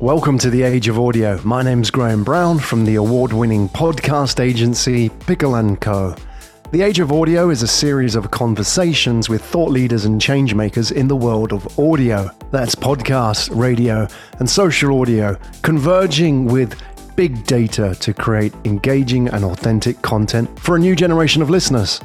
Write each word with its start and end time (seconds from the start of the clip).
Welcome 0.00 0.38
to 0.38 0.48
the 0.48 0.62
Age 0.62 0.88
of 0.88 0.98
Audio. 0.98 1.38
My 1.44 1.62
name's 1.62 1.90
Graham 1.90 2.24
Brown 2.24 2.58
from 2.58 2.86
the 2.86 2.94
award-winning 2.94 3.68
podcast 3.68 4.40
agency 4.40 5.10
Pickle 5.10 5.76
& 5.76 5.76
Co. 5.76 6.16
The 6.70 6.80
Age 6.80 7.00
of 7.00 7.12
Audio 7.12 7.50
is 7.50 7.60
a 7.62 7.68
series 7.68 8.14
of 8.14 8.30
conversations 8.30 9.28
with 9.28 9.44
thought 9.44 9.70
leaders 9.70 10.06
and 10.06 10.18
changemakers 10.18 10.90
in 10.90 11.06
the 11.06 11.16
world 11.16 11.52
of 11.52 11.78
audio. 11.78 12.30
That's 12.50 12.74
podcasts, 12.74 13.54
radio, 13.54 14.08
and 14.38 14.48
social 14.48 14.98
audio, 14.98 15.38
converging 15.60 16.46
with 16.46 16.80
big 17.14 17.44
data 17.44 17.94
to 17.96 18.14
create 18.14 18.54
engaging 18.64 19.28
and 19.28 19.44
authentic 19.44 20.00
content 20.00 20.58
for 20.58 20.76
a 20.76 20.78
new 20.78 20.96
generation 20.96 21.42
of 21.42 21.50
listeners. 21.50 22.00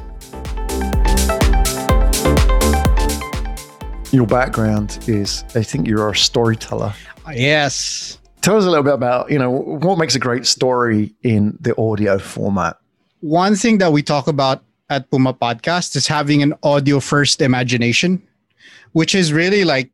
Your 4.12 4.26
background 4.26 4.98
is, 5.08 5.44
I 5.54 5.62
think 5.62 5.86
you're 5.86 6.08
a 6.08 6.16
storyteller. 6.16 6.94
Yes. 7.32 8.18
Tell 8.40 8.56
us 8.56 8.64
a 8.64 8.68
little 8.68 8.84
bit 8.84 8.94
about, 8.94 9.30
you 9.30 9.38
know, 9.38 9.50
what 9.50 9.98
makes 9.98 10.14
a 10.14 10.18
great 10.20 10.46
story 10.46 11.12
in 11.22 11.58
the 11.60 11.76
audio 11.76 12.18
format. 12.18 12.78
One 13.20 13.56
thing 13.56 13.78
that 13.78 13.92
we 13.92 14.02
talk 14.02 14.28
about 14.28 14.62
at 14.88 15.10
Puma 15.10 15.34
Podcast 15.34 15.96
is 15.96 16.06
having 16.06 16.42
an 16.42 16.54
audio 16.62 17.00
first 17.00 17.42
imagination, 17.42 18.22
which 18.92 19.14
is 19.14 19.32
really 19.32 19.64
like 19.64 19.90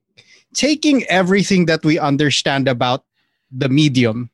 taking 0.53 1.05
everything 1.05 1.65
that 1.67 1.83
we 1.83 1.99
understand 1.99 2.69
about 2.69 3.05
the 3.51 3.71
medium 3.71 4.29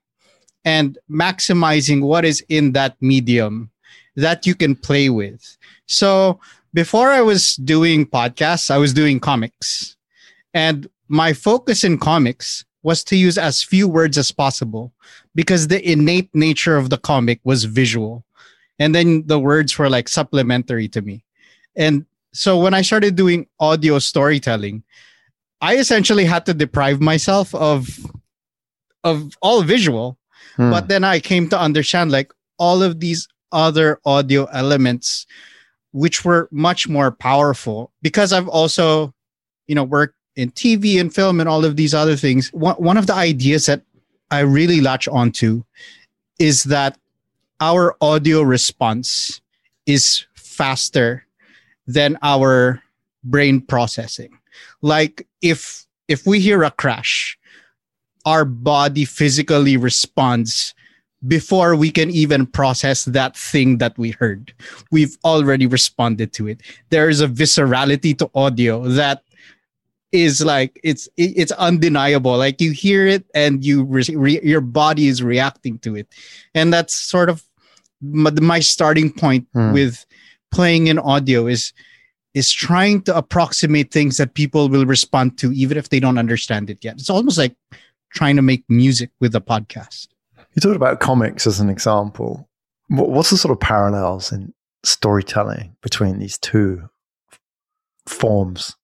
and 0.65 0.99
maximizing 1.09 2.03
what 2.03 2.25
is 2.25 2.45
in 2.49 2.73
that 2.73 2.97
medium 3.01 3.71
that 4.17 4.45
you 4.45 4.57
can 4.57 4.75
play 4.75 5.09
with. 5.09 5.57
So 5.87 6.41
before 6.79 7.11
I 7.11 7.23
was 7.23 7.57
doing 7.57 8.07
podcasts, 8.07 8.71
I 8.71 8.79
was 8.79 8.93
doing 8.93 9.19
comics. 9.19 9.97
And 10.55 10.89
my 11.09 11.33
focus 11.33 11.83
in 11.83 11.99
comics 11.99 12.65
was 12.85 13.03
to 13.11 13.17
use 13.17 13.37
as 13.37 13.65
few 13.65 13.89
words 13.89 14.17
as 14.17 14.31
possible 14.31 14.93
because 15.35 15.67
the 15.67 15.83
innate 15.83 16.33
nature 16.35 16.77
of 16.77 16.89
the 16.89 16.97
comic 16.97 17.41
was 17.43 17.65
visual. 17.65 18.25
And 18.79 18.95
then 18.95 19.27
the 19.27 19.41
words 19.41 19.77
were 19.77 19.91
like 19.91 20.09
supplementary 20.09 20.87
to 20.95 21.03
me. 21.03 21.25
And 21.75 22.07
so 22.33 22.57
when 22.57 22.75
I 22.75 22.83
started 22.83 23.17
doing 23.17 23.49
audio 23.59 23.99
storytelling, 23.99 24.85
I 25.61 25.79
essentially 25.79 26.27
had 26.27 26.47
to 26.47 26.55
deprive 26.55 27.01
myself 27.01 27.53
of 27.57 27.89
of 29.03 29.35
all 29.43 29.63
visual. 29.65 30.17
Hmm. 30.55 30.71
But 30.71 30.87
then 30.87 31.03
I 31.03 31.19
came 31.19 31.49
to 31.49 31.59
understand 31.59 32.13
like 32.13 32.33
all 32.57 32.85
of 32.85 33.01
these 33.01 33.27
other 33.51 33.99
audio 34.05 34.45
elements 34.53 35.27
which 35.93 36.25
were 36.25 36.49
much 36.51 36.89
more 36.89 37.11
powerful 37.11 37.91
because 38.03 38.33
I've 38.33 38.49
also, 38.49 39.15
you 39.67 39.75
know, 39.75 39.85
worked 39.85 40.15
in 40.37 40.51
TV 40.53 41.01
and 41.01 41.13
film 41.13 41.41
and 41.41 41.49
all 41.49 41.65
of 41.65 41.77
these 41.77 41.95
other 41.95 42.17
things, 42.17 42.53
one, 42.53 42.77
one 42.77 42.97
of 42.97 43.07
the 43.07 43.15
ideas 43.15 43.67
that 43.67 43.83
I 44.31 44.41
really 44.41 44.81
latch 44.81 45.09
onto 45.09 45.65
is 46.39 46.65
that 46.65 46.99
our 47.61 47.97
audio 48.01 48.43
response 48.43 49.41
is 49.87 50.27
faster 50.35 51.27
than 51.87 52.19
our 52.23 52.83
brain 53.25 53.61
processing. 53.61 54.39
Like 54.83 55.27
if 55.43 55.87
if 56.07 56.27
we 56.27 56.41
hear 56.41 56.63
a 56.63 56.71
crash, 56.71 57.39
our 58.25 58.45
body 58.45 59.05
physically 59.05 59.77
responds 59.77 60.75
before 61.27 61.75
we 61.75 61.91
can 61.91 62.11
even 62.11 62.47
process 62.47 63.05
that 63.07 63.37
thing 63.37 63.79
that 63.79 63.97
we 63.99 64.13
heard. 64.13 64.53
We've 64.93 65.17
already 65.25 65.67
responded 65.67 66.33
to 66.35 66.47
it. 66.47 66.63
There 66.91 67.09
is 67.09 67.21
a 67.21 67.29
viscerality 67.29 68.17
to 68.19 68.31
audio 68.35 68.87
that 68.89 69.23
is 70.13 70.43
like 70.43 70.81
it's 70.83 71.09
it's 71.19 71.53
undeniable 71.53 72.37
like 72.39 72.61
you 72.63 72.73
hear 72.73 73.07
it 73.07 73.25
and 73.35 73.63
you 73.63 73.85
re- 73.85 74.41
your 74.43 74.63
body 74.63 75.07
is 75.07 75.23
reacting 75.23 75.79
to 75.79 75.97
it 75.97 76.09
and 76.55 76.73
that's 76.73 76.95
sort 76.95 77.29
of 77.29 77.45
my, 78.01 78.31
my 78.41 78.59
starting 78.59 79.13
point 79.13 79.47
hmm. 79.53 79.73
with 79.73 80.07
playing 80.51 80.87
in 80.87 80.99
audio 80.99 81.47
is 81.47 81.75
is 82.33 82.51
trying 82.51 83.03
to 83.03 83.15
approximate 83.15 83.91
things 83.91 84.17
that 84.17 84.33
people 84.33 84.71
will 84.71 84.87
respond 84.87 85.37
to 85.37 85.53
even 85.53 85.77
if 85.77 85.91
they 85.91 86.01
don't 86.01 86.17
understand 86.17 86.71
it 86.71 86.83
yet 86.83 86.95
it's 86.95 87.11
almost 87.11 87.37
like 87.37 87.55
trying 88.09 88.37
to 88.37 88.43
make 88.43 88.65
music 88.71 89.11
with 89.21 89.35
a 89.35 89.43
podcast 89.43 90.09
you 90.59 90.61
talked 90.61 90.77
about 90.77 91.01
comics 91.01 91.47
as 91.47 91.61
an 91.61 91.71
example 91.71 92.49
what's 92.89 93.31
the 93.31 93.37
sort 93.37 93.53
of 93.53 93.61
parallels 93.61 94.33
in 94.33 94.53
storytelling 94.85 95.77
between 95.83 96.19
these 96.19 96.39
two 96.39 96.89
forms 98.07 98.75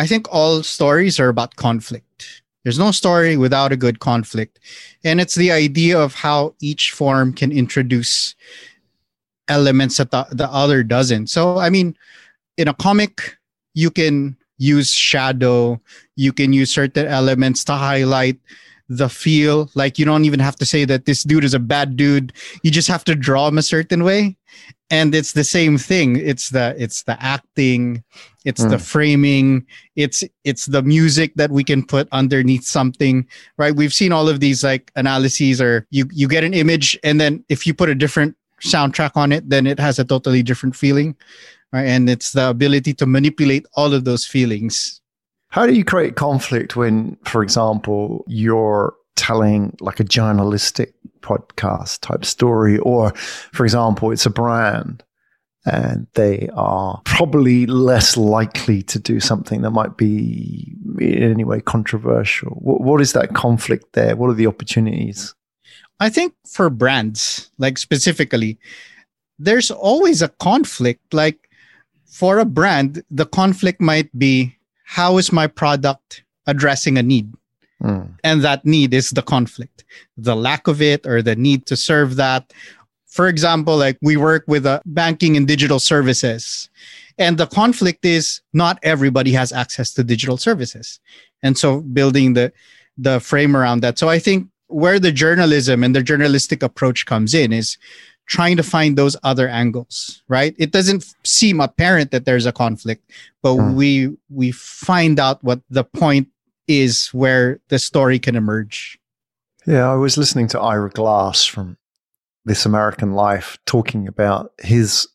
I 0.00 0.06
think 0.06 0.32
all 0.32 0.62
stories 0.62 1.20
are 1.20 1.28
about 1.28 1.56
conflict. 1.56 2.42
There's 2.64 2.78
no 2.78 2.90
story 2.90 3.36
without 3.36 3.70
a 3.70 3.76
good 3.76 4.00
conflict. 4.00 4.58
And 5.04 5.20
it's 5.20 5.34
the 5.34 5.52
idea 5.52 5.98
of 6.00 6.14
how 6.14 6.54
each 6.58 6.92
form 6.92 7.34
can 7.34 7.52
introduce 7.52 8.34
elements 9.46 9.98
that 9.98 10.10
the, 10.10 10.26
the 10.30 10.50
other 10.50 10.82
doesn't. 10.82 11.26
So, 11.26 11.58
I 11.58 11.68
mean, 11.68 11.98
in 12.56 12.66
a 12.66 12.72
comic, 12.72 13.36
you 13.74 13.90
can 13.90 14.38
use 14.56 14.94
shadow, 14.94 15.78
you 16.16 16.32
can 16.32 16.54
use 16.54 16.72
certain 16.72 17.06
elements 17.06 17.62
to 17.64 17.74
highlight 17.74 18.38
the 18.90 19.08
feel. 19.08 19.70
Like 19.74 19.98
you 19.98 20.04
don't 20.04 20.24
even 20.24 20.40
have 20.40 20.56
to 20.56 20.66
say 20.66 20.84
that 20.84 21.06
this 21.06 21.22
dude 21.22 21.44
is 21.44 21.54
a 21.54 21.60
bad 21.60 21.96
dude. 21.96 22.32
You 22.62 22.70
just 22.70 22.88
have 22.88 23.04
to 23.04 23.14
draw 23.14 23.48
him 23.48 23.56
a 23.56 23.62
certain 23.62 24.04
way. 24.04 24.36
And 24.90 25.14
it's 25.14 25.32
the 25.32 25.44
same 25.44 25.78
thing. 25.78 26.16
It's 26.16 26.50
the 26.50 26.74
it's 26.76 27.04
the 27.04 27.16
acting, 27.22 28.02
it's 28.44 28.64
mm. 28.64 28.70
the 28.70 28.78
hmm. 28.78 28.82
framing, 28.82 29.66
it's 29.94 30.24
it's 30.42 30.66
the 30.66 30.82
music 30.82 31.32
that 31.36 31.52
we 31.52 31.62
can 31.62 31.86
put 31.86 32.08
underneath 32.10 32.64
something, 32.64 33.28
right? 33.56 33.74
We've 33.74 33.94
seen 33.94 34.10
all 34.10 34.28
of 34.28 34.40
these 34.40 34.64
like 34.64 34.90
analyses 34.96 35.62
or 35.62 35.86
you 35.90 36.08
you 36.10 36.26
get 36.26 36.42
an 36.42 36.52
image 36.52 36.98
and 37.04 37.20
then 37.20 37.44
if 37.48 37.64
you 37.68 37.72
put 37.72 37.88
a 37.88 37.94
different 37.94 38.36
soundtrack 38.60 39.12
on 39.14 39.30
it, 39.30 39.48
then 39.48 39.68
it 39.68 39.78
has 39.78 40.00
a 40.00 40.04
totally 40.04 40.42
different 40.42 40.74
feeling. 40.74 41.16
Right. 41.72 41.86
And 41.86 42.10
it's 42.10 42.32
the 42.32 42.50
ability 42.50 42.94
to 42.94 43.06
manipulate 43.06 43.64
all 43.74 43.94
of 43.94 44.04
those 44.04 44.26
feelings 44.26 44.99
how 45.50 45.66
do 45.66 45.74
you 45.74 45.84
create 45.84 46.16
conflict 46.16 46.76
when, 46.76 47.16
for 47.24 47.42
example, 47.42 48.24
you're 48.26 48.94
telling 49.16 49.76
like 49.80 50.00
a 50.00 50.04
journalistic 50.04 50.94
podcast 51.20 52.00
type 52.00 52.24
story, 52.24 52.78
or 52.78 53.12
for 53.52 53.64
example, 53.64 54.10
it's 54.10 54.26
a 54.26 54.30
brand 54.30 55.04
and 55.66 56.06
they 56.14 56.48
are 56.54 57.02
probably 57.04 57.66
less 57.66 58.16
likely 58.16 58.82
to 58.82 58.98
do 58.98 59.20
something 59.20 59.60
that 59.60 59.72
might 59.72 59.96
be 59.96 60.74
in 60.98 61.22
any 61.22 61.44
way 61.44 61.60
controversial. 61.60 62.50
what, 62.52 62.80
what 62.80 63.00
is 63.00 63.12
that 63.12 63.34
conflict 63.34 63.92
there? 63.92 64.16
What 64.16 64.30
are 64.30 64.34
the 64.34 64.46
opportunities? 64.46 65.34
I 65.98 66.08
think 66.08 66.32
for 66.48 66.70
brands, 66.70 67.50
like 67.58 67.76
specifically, 67.76 68.58
there's 69.38 69.70
always 69.70 70.22
a 70.22 70.28
conflict. 70.28 71.12
Like 71.12 71.50
for 72.06 72.38
a 72.38 72.46
brand, 72.46 73.02
the 73.10 73.26
conflict 73.26 73.80
might 73.80 74.16
be 74.18 74.56
how 74.90 75.18
is 75.18 75.30
my 75.30 75.46
product 75.46 76.24
addressing 76.48 76.98
a 76.98 77.02
need? 77.02 77.32
Mm. 77.80 78.12
And 78.24 78.42
that 78.42 78.66
need 78.66 78.92
is 78.92 79.10
the 79.10 79.22
conflict, 79.22 79.84
the 80.16 80.34
lack 80.34 80.66
of 80.66 80.82
it 80.82 81.06
or 81.06 81.22
the 81.22 81.36
need 81.36 81.66
to 81.66 81.76
serve 81.76 82.16
that. 82.16 82.52
For 83.06 83.28
example, 83.28 83.76
like 83.76 83.98
we 84.02 84.16
work 84.16 84.42
with 84.48 84.66
a 84.66 84.82
banking 84.84 85.36
and 85.36 85.46
digital 85.46 85.78
services. 85.78 86.68
And 87.18 87.38
the 87.38 87.46
conflict 87.46 88.04
is 88.04 88.40
not 88.52 88.80
everybody 88.82 89.30
has 89.30 89.52
access 89.52 89.94
to 89.94 90.02
digital 90.02 90.36
services. 90.36 90.98
And 91.40 91.56
so 91.56 91.82
building 91.82 92.34
the 92.34 92.52
the 92.98 93.20
frame 93.20 93.56
around 93.56 93.82
that. 93.82 93.96
So 93.96 94.08
I 94.08 94.18
think 94.18 94.48
where 94.70 94.98
the 94.98 95.12
journalism 95.12 95.84
and 95.84 95.94
the 95.94 96.02
journalistic 96.02 96.62
approach 96.62 97.06
comes 97.06 97.34
in 97.34 97.52
is 97.52 97.76
trying 98.26 98.56
to 98.56 98.62
find 98.62 98.96
those 98.96 99.16
other 99.22 99.48
angles 99.48 100.22
right? 100.28 100.54
It 100.58 100.70
doesn't 100.70 101.04
seem 101.24 101.60
apparent 101.60 102.10
that 102.12 102.24
there's 102.24 102.46
a 102.46 102.52
conflict 102.52 103.10
but 103.42 103.56
hmm. 103.56 103.74
we 103.74 104.16
we 104.28 104.52
find 104.52 105.18
out 105.18 105.42
what 105.42 105.60
the 105.70 105.84
point 105.84 106.28
is 106.68 107.08
where 107.08 107.60
the 107.68 107.78
story 107.78 108.18
can 108.18 108.36
emerge. 108.36 108.98
Yeah 109.66 109.90
i 109.90 109.94
was 109.94 110.16
listening 110.16 110.48
to 110.48 110.60
ira 110.60 110.88
glass 110.90 111.44
from 111.44 111.76
this 112.46 112.64
american 112.64 113.12
life 113.12 113.58
talking 113.66 114.08
about 114.08 114.52
his 114.58 115.06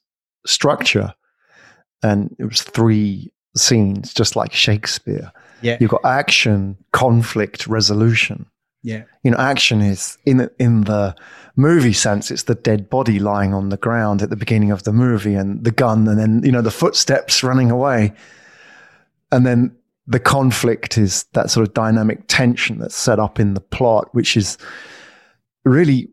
structure 0.46 1.16
and 2.04 2.36
it 2.38 2.46
was 2.46 2.62
three 2.62 3.32
scenes 3.56 4.14
just 4.14 4.36
like 4.36 4.54
shakespeare. 4.54 5.32
Yeah. 5.62 5.78
You've 5.80 5.92
got 5.92 6.06
action 6.06 6.78
conflict 6.94 7.68
resolution 7.68 8.46
yeah. 8.86 9.04
You 9.24 9.32
know, 9.32 9.38
action 9.38 9.82
is 9.82 10.16
in 10.28 10.48
in 10.60 10.82
the 10.82 11.16
movie 11.56 11.92
sense, 11.92 12.30
it's 12.30 12.44
the 12.44 12.54
dead 12.54 12.88
body 12.88 13.18
lying 13.18 13.52
on 13.52 13.70
the 13.70 13.78
ground 13.78 14.22
at 14.22 14.30
the 14.30 14.36
beginning 14.36 14.70
of 14.70 14.84
the 14.84 14.94
movie 14.94 15.34
and 15.34 15.64
the 15.64 15.72
gun 15.72 16.08
and 16.08 16.20
then, 16.20 16.44
you 16.44 16.52
know, 16.52 16.62
the 16.62 16.70
footsteps 16.70 17.44
running 17.44 17.72
away. 17.72 18.14
And 19.32 19.44
then 19.44 19.76
the 20.06 20.20
conflict 20.20 21.00
is 21.00 21.24
that 21.34 21.50
sort 21.50 21.68
of 21.68 21.74
dynamic 21.74 22.26
tension 22.28 22.78
that's 22.78 22.96
set 22.96 23.20
up 23.20 23.40
in 23.40 23.56
the 23.56 23.60
plot, 23.60 24.14
which 24.14 24.38
is 24.38 24.56
really 25.64 26.08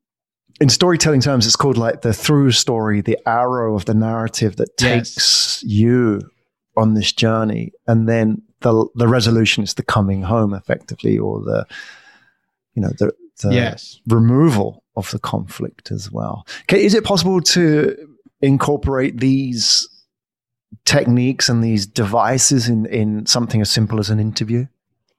in 0.58 0.70
storytelling 0.70 1.20
terms, 1.20 1.46
it's 1.46 1.56
called 1.56 1.76
like 1.76 2.00
the 2.00 2.14
through 2.14 2.52
story, 2.52 3.02
the 3.02 3.18
arrow 3.26 3.74
of 3.74 3.84
the 3.84 3.94
narrative 3.94 4.56
that 4.56 4.78
takes 4.78 5.62
yes. 5.62 5.64
you 5.66 6.22
on 6.74 6.94
this 6.94 7.12
journey. 7.12 7.72
And 7.86 8.08
then 8.08 8.40
the 8.60 8.86
the 8.94 9.08
resolution 9.08 9.62
is 9.62 9.74
the 9.74 9.82
coming 9.82 10.22
home 10.22 10.54
effectively 10.54 11.18
or 11.18 11.40
the 11.40 11.66
you 12.74 12.82
know, 12.82 12.90
the, 12.98 13.12
the 13.42 13.54
yes. 13.54 14.00
removal 14.08 14.82
of 14.96 15.10
the 15.10 15.18
conflict 15.18 15.90
as 15.90 16.10
well. 16.10 16.46
Okay, 16.62 16.84
is 16.84 16.94
it 16.94 17.04
possible 17.04 17.40
to 17.40 17.96
incorporate 18.40 19.18
these 19.18 19.88
techniques 20.84 21.48
and 21.48 21.62
these 21.62 21.86
devices 21.86 22.68
in, 22.68 22.86
in 22.86 23.26
something 23.26 23.60
as 23.60 23.70
simple 23.70 23.98
as 23.98 24.10
an 24.10 24.18
interview? 24.18 24.66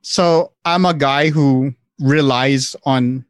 So 0.01 0.51
I'm 0.65 0.85
a 0.85 0.93
guy 0.93 1.29
who 1.29 1.73
relies 1.99 2.75
on 2.85 3.25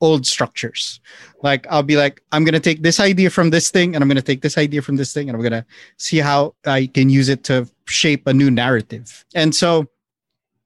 old 0.00 0.26
structures. 0.26 1.00
Like 1.42 1.66
I'll 1.70 1.82
be 1.82 1.96
like, 1.96 2.22
I'm 2.32 2.44
gonna 2.44 2.60
take 2.60 2.82
this 2.82 3.00
idea 3.00 3.30
from 3.30 3.50
this 3.50 3.70
thing, 3.70 3.94
and 3.94 4.02
I'm 4.02 4.08
gonna 4.08 4.22
take 4.22 4.42
this 4.42 4.58
idea 4.58 4.82
from 4.82 4.96
this 4.96 5.12
thing, 5.12 5.28
and 5.28 5.36
I'm 5.36 5.42
gonna 5.42 5.66
see 5.96 6.18
how 6.18 6.54
I 6.66 6.86
can 6.86 7.10
use 7.10 7.28
it 7.28 7.44
to 7.44 7.68
shape 7.86 8.26
a 8.26 8.32
new 8.32 8.50
narrative. 8.50 9.24
And 9.34 9.54
so, 9.54 9.86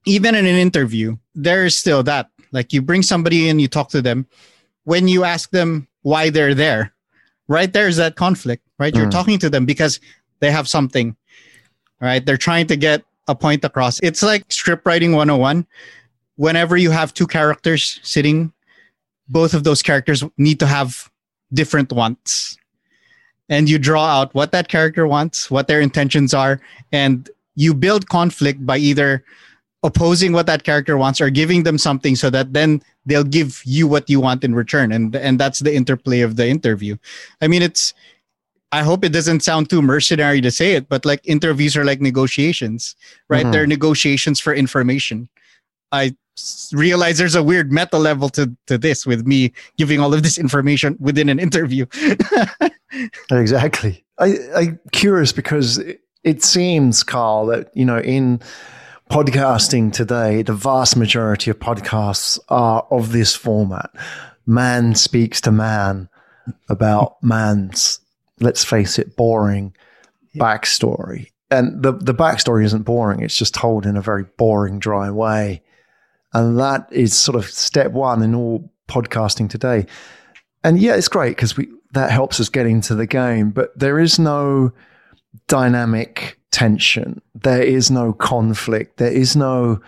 even 0.07 0.35
in 0.35 0.47
an 0.47 0.57
interview, 0.57 1.17
there 1.35 1.65
is 1.65 1.77
still 1.77 2.03
that. 2.05 2.31
Like 2.53 2.73
you 2.73 2.83
bring 2.83 3.03
somebody 3.03 3.49
in, 3.49 3.59
you 3.59 3.69
talk 3.69 3.89
to 3.91 4.03
them. 4.03 4.27
When 4.85 5.09
you 5.09 5.25
ask 5.25 5.51
them 5.51 5.89
why 6.03 6.31
they're 6.31 6.55
there, 6.55 6.93
right 7.49 7.73
there's 7.73 7.97
that 7.97 8.17
conflict, 8.17 8.63
right? 8.79 8.95
You're 8.95 9.07
Mm. 9.07 9.11
talking 9.13 9.39
to 9.41 9.51
them 9.51 9.67
because 9.67 10.01
they 10.41 10.51
have 10.51 10.69
something, 10.69 11.17
right? 12.01 12.25
They're 12.25 12.37
trying 12.37 12.67
to 12.69 12.77
get 12.77 13.05
a 13.29 13.35
point 13.35 13.65
across. 13.65 13.99
It's 14.03 14.23
like 14.23 14.45
script 14.51 14.85
writing 14.85 15.13
101. 15.13 15.67
Whenever 16.37 16.77
you 16.77 16.91
have 16.91 17.15
two 17.15 17.27
characters 17.27 18.01
sitting, 18.03 18.53
both 19.29 19.55
of 19.55 19.65
those 19.65 19.83
characters 19.83 20.25
need 20.37 20.59
to 20.61 20.67
have 20.67 21.11
different 21.53 21.93
wants. 21.93 22.57
And 23.49 23.69
you 23.69 23.79
draw 23.79 24.05
out 24.07 24.35
what 24.35 24.53
that 24.53 24.69
character 24.69 25.07
wants, 25.07 25.51
what 25.51 25.69
their 25.69 25.81
intentions 25.81 26.33
are, 26.35 26.61
and 26.91 27.29
you 27.55 27.75
build 27.75 28.09
conflict 28.09 28.65
by 28.65 28.79
either 28.79 29.25
opposing 29.83 30.33
what 30.33 30.47
that 30.47 30.65
character 30.65 30.97
wants 30.97 31.21
or 31.21 31.31
giving 31.31 31.65
them 31.65 31.79
something 31.79 32.15
so 32.15 32.31
that 32.31 32.53
then 32.53 32.81
they'll 33.07 33.25
give 33.25 33.63
you 33.65 33.87
what 33.89 34.09
you 34.09 34.21
want 34.21 34.45
in 34.45 34.55
return. 34.55 34.93
And 34.93 35.15
and 35.17 35.39
that's 35.39 35.61
the 35.61 35.75
interplay 35.75 36.21
of 36.21 36.37
the 36.37 36.47
interview. 36.49 36.97
I 37.41 37.49
mean 37.49 37.63
it's 37.63 37.95
i 38.75 38.83
hope 38.83 39.05
it 39.05 39.13
doesn't 39.13 39.41
sound 39.41 39.69
too 39.69 39.83
mercenary 39.83 40.41
to 40.41 40.51
say 40.51 40.73
it 40.73 40.89
but 40.89 41.05
like 41.05 41.21
interviews 41.25 41.77
are 41.77 41.85
like 41.85 42.01
negotiations 42.01 42.97
right? 43.29 43.45
Mhm. 43.45 43.53
they're 43.53 43.67
negotiations 43.67 44.41
for 44.41 44.55
information. 44.55 45.29
I 45.91 46.17
realize 46.73 47.19
there's 47.19 47.35
a 47.35 47.43
weird 47.43 47.71
meta 47.71 47.99
level 47.99 48.31
to 48.31 48.51
to 48.69 48.79
this 48.79 49.05
with 49.05 49.27
me 49.27 49.53
giving 49.77 50.01
all 50.01 50.15
of 50.15 50.23
this 50.23 50.39
information 50.39 50.97
within 51.01 51.29
an 51.29 51.39
interview. 51.39 51.85
Exactly. 53.31 54.05
I, 54.19 54.37
I'm 54.55 54.81
curious 54.93 55.33
because 55.33 55.79
it, 55.79 56.01
it 56.25 56.43
seems, 56.45 57.03
Carl, 57.03 57.47
that, 57.47 57.71
you 57.75 57.85
know, 57.85 57.99
in 57.99 58.41
podcasting 59.13 59.93
today, 59.93 60.41
the 60.41 60.55
vast 60.55 60.97
majority 60.97 61.51
of 61.51 61.59
podcasts 61.59 62.39
are 62.49 62.87
of 62.91 63.13
this 63.13 63.37
format. 63.37 63.91
Man 64.47 64.95
speaks 64.95 65.39
to 65.43 65.53
man 65.53 66.09
about 66.71 67.17
man's, 67.23 68.01
let's 68.41 68.65
face 68.65 68.99
it, 68.99 69.15
boring 69.15 69.77
backstory. 70.35 71.27
And 71.51 71.83
the, 71.83 71.93
the 71.93 72.15
backstory 72.15 72.65
isn't 72.65 72.85
boring, 72.85 73.21
it's 73.21 73.37
just 73.37 73.53
told 73.53 73.85
in 73.85 73.99
a 73.99 74.01
very 74.01 74.25
boring, 74.39 74.79
dry 74.79 75.11
way. 75.11 75.63
And 76.33 76.59
that 76.59 76.89
is 76.91 77.13
sort 77.13 77.37
of 77.37 77.45
step 77.45 77.93
one 77.93 78.23
in 78.23 78.35
all 78.35 78.73
podcasting 78.89 79.51
today. 79.51 79.85
And 80.65 80.81
yeah, 80.81 80.95
it's 80.95 81.09
great 81.09 81.37
because 81.37 81.55
we 81.55 81.69
that 81.91 82.11
helps 82.11 82.41
us 82.41 82.49
get 82.49 82.65
into 82.65 82.95
the 82.95 83.07
game, 83.07 83.51
but 83.51 83.79
there 83.79 83.99
is 83.99 84.19
no 84.19 84.73
dynamic 85.49 86.39
tension. 86.53 87.21
There 87.35 87.63
is 87.63 87.91
no 87.91 88.13
conflict. 88.13 88.99
There 88.99 89.13
is 89.13 89.35
no 89.35 89.81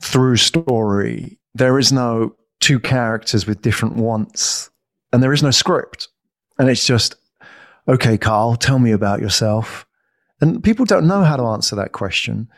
through 0.00 0.36
story. 0.36 1.38
There 1.54 1.78
is 1.78 1.92
no 1.92 2.36
two 2.60 2.78
characters 2.78 3.46
with 3.46 3.62
different 3.62 3.96
wants. 3.96 4.70
And 5.12 5.22
there 5.22 5.32
is 5.32 5.42
no 5.42 5.50
script. 5.50 6.08
And 6.58 6.68
it's 6.68 6.86
just, 6.86 7.16
okay, 7.88 8.16
Carl, 8.16 8.56
tell 8.56 8.78
me 8.78 8.92
about 8.92 9.20
yourself. 9.20 9.86
And 10.40 10.62
people 10.62 10.84
don't 10.84 11.08
know 11.08 11.24
how 11.24 11.36
to 11.36 11.44
answer 11.44 11.74
that 11.76 11.92
question 11.92 12.48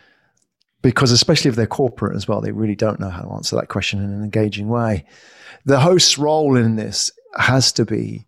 because, 0.83 1.13
especially 1.13 1.49
if 1.49 1.57
they're 1.57 1.67
corporate 1.67 2.17
as 2.17 2.27
well, 2.27 2.41
they 2.41 2.53
really 2.53 2.75
don't 2.75 3.01
know 3.01 3.11
how 3.11 3.23
to 3.23 3.31
answer 3.31 3.57
that 3.57 3.69
question 3.69 4.03
in 4.03 4.11
an 4.11 4.23
engaging 4.23 4.69
way. 4.69 5.05
The 5.65 5.81
host's 5.81 6.19
role 6.19 6.57
in 6.57 6.77
this 6.77 7.11
has 7.37 7.73
to 7.73 7.85
be 7.85 8.27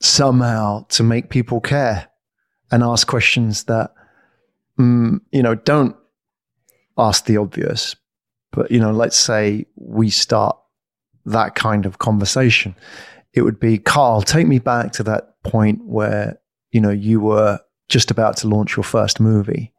somehow 0.00 0.86
to 0.88 1.02
make 1.02 1.28
people 1.28 1.60
care 1.60 2.08
and 2.70 2.82
ask 2.82 3.06
questions 3.06 3.64
that, 3.64 3.92
mm, 4.80 5.20
you 5.32 5.42
know, 5.42 5.54
don't 5.54 5.96
ask 6.96 7.24
the 7.26 7.36
obvious. 7.36 7.96
But, 8.52 8.70
you 8.70 8.80
know, 8.80 8.90
let's 8.90 9.16
say 9.16 9.66
we 9.76 10.10
start 10.10 10.56
that 11.26 11.54
kind 11.54 11.86
of 11.86 11.98
conversation. 11.98 12.74
It 13.32 13.42
would 13.42 13.60
be, 13.60 13.78
Carl, 13.78 14.22
take 14.22 14.46
me 14.46 14.58
back 14.58 14.92
to 14.92 15.02
that 15.04 15.40
point 15.44 15.84
where, 15.84 16.40
you 16.72 16.80
know, 16.80 16.90
you 16.90 17.20
were 17.20 17.60
just 17.88 18.10
about 18.10 18.36
to 18.38 18.48
launch 18.48 18.76
your 18.76 18.84
first 18.84 19.20
movie, 19.20 19.72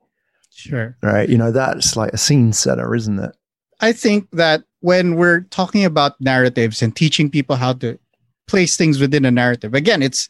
sure 0.54 0.98
right? 1.02 1.28
You 1.28 1.38
know, 1.38 1.52
that's 1.52 1.96
like 1.98 2.14
a 2.14 2.18
scene 2.18 2.54
setter, 2.54 2.96
isn't 2.96 3.20
it? 3.20 3.36
I 3.80 3.94
think 3.94 4.30
that 4.32 4.64
when 4.80 5.16
we're 5.16 5.42
talking 5.42 5.86
about 5.86 6.20
narratives 6.22 6.82
and 6.82 6.96
teaching 6.96 7.30
people 7.30 7.56
how 7.56 7.74
to 7.74 8.00
place 8.48 8.78
things 8.78 9.00
within 9.00 9.26
a 9.26 9.32
narrative, 9.32 9.74
again, 9.74 10.02
it's 10.02 10.30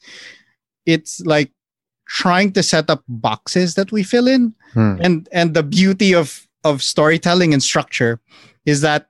it's 0.86 1.22
like 1.22 1.52
trying 2.12 2.52
to 2.52 2.62
set 2.62 2.90
up 2.90 3.04
boxes 3.08 3.76
that 3.76 3.92
we 3.92 4.04
fill 4.04 4.28
in. 4.28 4.54
Hmm. 4.74 4.98
And 5.02 5.30
and 5.32 5.54
the 5.54 5.64
beauty 5.64 6.14
of 6.14 6.48
of 6.64 6.84
storytelling 6.84 7.54
and 7.54 7.64
structure 7.64 8.20
is 8.66 8.82
that 8.82 9.08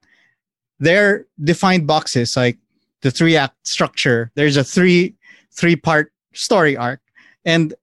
they're 0.80 1.26
defined 1.44 1.88
boxes 1.88 2.38
like 2.38 2.58
the 3.02 3.12
three 3.12 3.36
act 3.36 3.68
structure. 3.68 4.32
There's 4.36 4.56
a 4.56 4.64
three 4.64 5.16
three 5.52 5.76
part 5.76 6.14
story 6.34 6.78
arc 6.78 7.02
and 7.44 7.74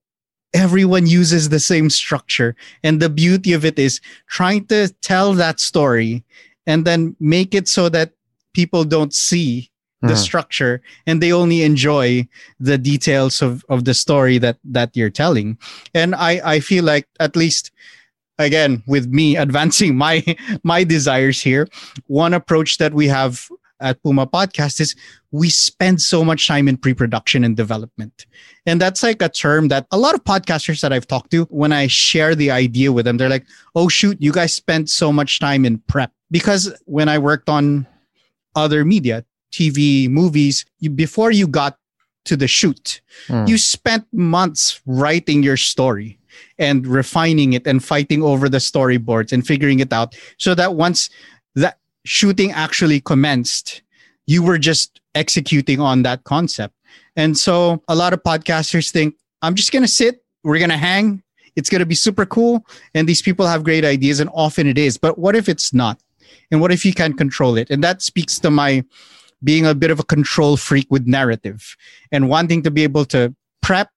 everyone 0.53 1.05
uses 1.05 1.49
the 1.49 1.59
same 1.59 1.89
structure 1.89 2.55
and 2.81 2.99
the 2.99 3.09
beauty 3.09 3.53
of 3.53 3.63
it 3.63 3.77
is 3.77 4.01
trying 4.27 4.65
to 4.65 4.87
tell 5.01 5.33
that 5.33 5.59
story 5.59 6.23
and 6.65 6.85
then 6.85 7.15
make 7.19 7.53
it 7.53 7.67
so 7.67 7.87
that 7.89 8.13
people 8.53 8.83
don't 8.83 9.13
see 9.13 9.68
the 10.01 10.13
Mhm. 10.13 10.17
structure 10.17 10.81
and 11.07 11.21
they 11.21 11.31
only 11.33 11.61
enjoy 11.63 12.25
the 12.59 12.77
details 12.77 13.41
of, 13.41 13.65
of 13.69 13.83
the 13.83 13.93
story 13.93 14.37
that 14.37 14.57
that 14.63 14.95
you're 14.95 15.09
telling. 15.09 15.57
And 15.93 16.15
i 16.15 16.39
i 16.55 16.59
feel 16.61 16.83
like 16.85 17.05
at 17.19 17.35
least 17.35 17.71
again 18.37 18.81
with 18.87 19.07
me 19.07 19.35
advancing 19.45 19.95
my 19.95 20.23
my 20.63 20.83
desires 20.83 21.41
here 21.41 21.67
one 22.07 22.33
approach 22.33 22.77
that 22.77 22.93
we 22.93 23.07
have 23.07 23.47
at 23.81 24.01
puma 24.03 24.27
podcast 24.27 24.79
is 24.79 24.95
we 25.31 25.49
spend 25.49 26.01
so 26.01 26.23
much 26.23 26.47
time 26.47 26.67
in 26.67 26.75
pre-production 26.75 27.43
and 27.45 27.55
development. 27.55 28.25
And 28.65 28.81
that's 28.81 29.03
like 29.03 29.21
a 29.21 29.29
term 29.29 29.69
that 29.69 29.85
a 29.91 29.97
lot 29.97 30.15
of 30.15 30.23
podcasters 30.23 30.81
that 30.81 30.91
i've 30.91 31.07
talked 31.07 31.31
to 31.31 31.43
when 31.49 31.71
i 31.71 31.87
share 31.87 32.35
the 32.35 32.51
idea 32.51 32.91
with 32.91 33.05
them 33.05 33.17
they're 33.17 33.29
like 33.37 33.45
oh 33.75 33.87
shoot 33.89 34.17
you 34.19 34.31
guys 34.31 34.53
spent 34.53 34.89
so 34.89 35.11
much 35.11 35.39
time 35.39 35.65
in 35.65 35.79
prep. 35.91 36.11
Because 36.31 36.73
when 36.85 37.07
i 37.09 37.17
worked 37.17 37.49
on 37.49 37.87
other 38.55 38.83
media 38.83 39.23
tv 39.51 40.09
movies 40.09 40.65
you, 40.79 40.89
before 40.89 41.31
you 41.31 41.47
got 41.47 41.77
to 42.25 42.35
the 42.35 42.47
shoot 42.47 43.01
Hmm. 43.27 43.45
you 43.47 43.57
spent 43.57 44.05
months 44.13 44.79
writing 44.85 45.43
your 45.43 45.57
story 45.57 46.17
and 46.57 46.85
refining 46.87 47.53
it 47.53 47.67
and 47.67 47.83
fighting 47.83 48.21
over 48.23 48.47
the 48.47 48.59
storyboards 48.59 49.31
and 49.33 49.45
figuring 49.45 49.79
it 49.79 49.91
out 49.91 50.15
so 50.37 50.55
that 50.55 50.75
once 50.75 51.09
that 51.55 51.79
shooting 52.05 52.51
actually 52.51 53.01
commenced 53.01 53.81
you 54.25 54.43
were 54.43 54.57
just 54.57 55.01
executing 55.15 55.81
on 55.81 56.03
that 56.03 56.23
concept. 56.23 56.75
And 57.15 57.35
so 57.35 57.81
a 57.87 57.95
lot 57.95 58.13
of 58.13 58.23
podcasters 58.23 58.91
think 58.91 59.15
i'm 59.41 59.55
just 59.55 59.71
going 59.71 59.83
to 59.83 59.87
sit 59.89 60.23
we're 60.43 60.59
going 60.59 60.69
to 60.69 60.77
hang 60.77 61.23
it's 61.55 61.69
going 61.69 61.79
to 61.79 61.85
be 61.85 61.95
super 61.95 62.25
cool 62.25 62.65
and 62.93 63.07
these 63.09 63.21
people 63.21 63.45
have 63.47 63.63
great 63.63 63.83
ideas 63.83 64.19
and 64.19 64.29
often 64.33 64.67
it 64.67 64.77
is. 64.77 64.97
But 64.97 65.17
what 65.17 65.35
if 65.35 65.49
it's 65.49 65.73
not? 65.73 65.99
And 66.51 66.61
what 66.61 66.71
if 66.71 66.85
you 66.85 66.93
can't 66.93 67.17
control 67.17 67.57
it? 67.57 67.69
And 67.69 67.83
that 67.83 68.01
speaks 68.01 68.39
to 68.39 68.49
my 68.49 68.83
being 69.43 69.65
a 69.65 69.75
bit 69.75 69.91
of 69.91 69.99
a 69.99 70.03
control 70.03 70.57
freak 70.57 70.87
with 70.89 71.07
narrative 71.07 71.75
and 72.11 72.29
wanting 72.29 72.63
to 72.63 72.71
be 72.71 72.83
able 72.83 73.05
to 73.05 73.33
prep, 73.61 73.91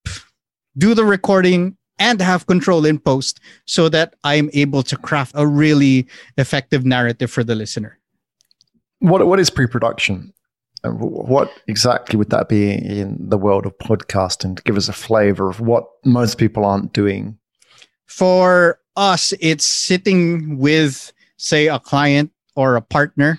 do 0.77 0.95
the 0.95 1.05
recording, 1.05 1.77
and 1.99 2.21
have 2.21 2.47
control 2.47 2.85
in 2.85 2.99
post 2.99 3.41
so 3.65 3.89
that 3.89 4.15
I'm 4.25 4.51
able 4.53 4.83
to 4.85 4.97
craft 4.97 5.33
a 5.35 5.47
really 5.47 6.07
effective 6.37 6.85
narrative 6.85 7.31
for 7.31 7.45
the 7.45 7.55
listener. 7.55 7.99
What 8.99 9.27
what 9.27 9.41
is 9.41 9.51
pre-production? 9.51 10.33
What 10.85 11.53
exactly 11.69 12.17
would 12.17 12.31
that 12.31 12.49
be 12.49 12.73
in 12.73 13.17
the 13.21 13.39
world 13.39 13.67
of 13.67 13.79
podcasting? 13.79 14.57
To 14.57 14.63
give 14.65 14.77
us 14.77 14.89
a 14.89 14.93
flavor 14.93 15.49
of 15.49 15.61
what 15.61 15.87
most 16.05 16.39
people 16.39 16.65
aren't 16.65 16.93
doing. 16.93 17.39
For 18.07 18.81
us, 18.97 19.33
it's 19.41 19.67
sitting 19.67 20.59
with, 20.59 21.13
say, 21.37 21.69
a 21.69 21.79
client 21.79 22.33
or 22.57 22.75
a 22.75 22.83
partner, 22.83 23.39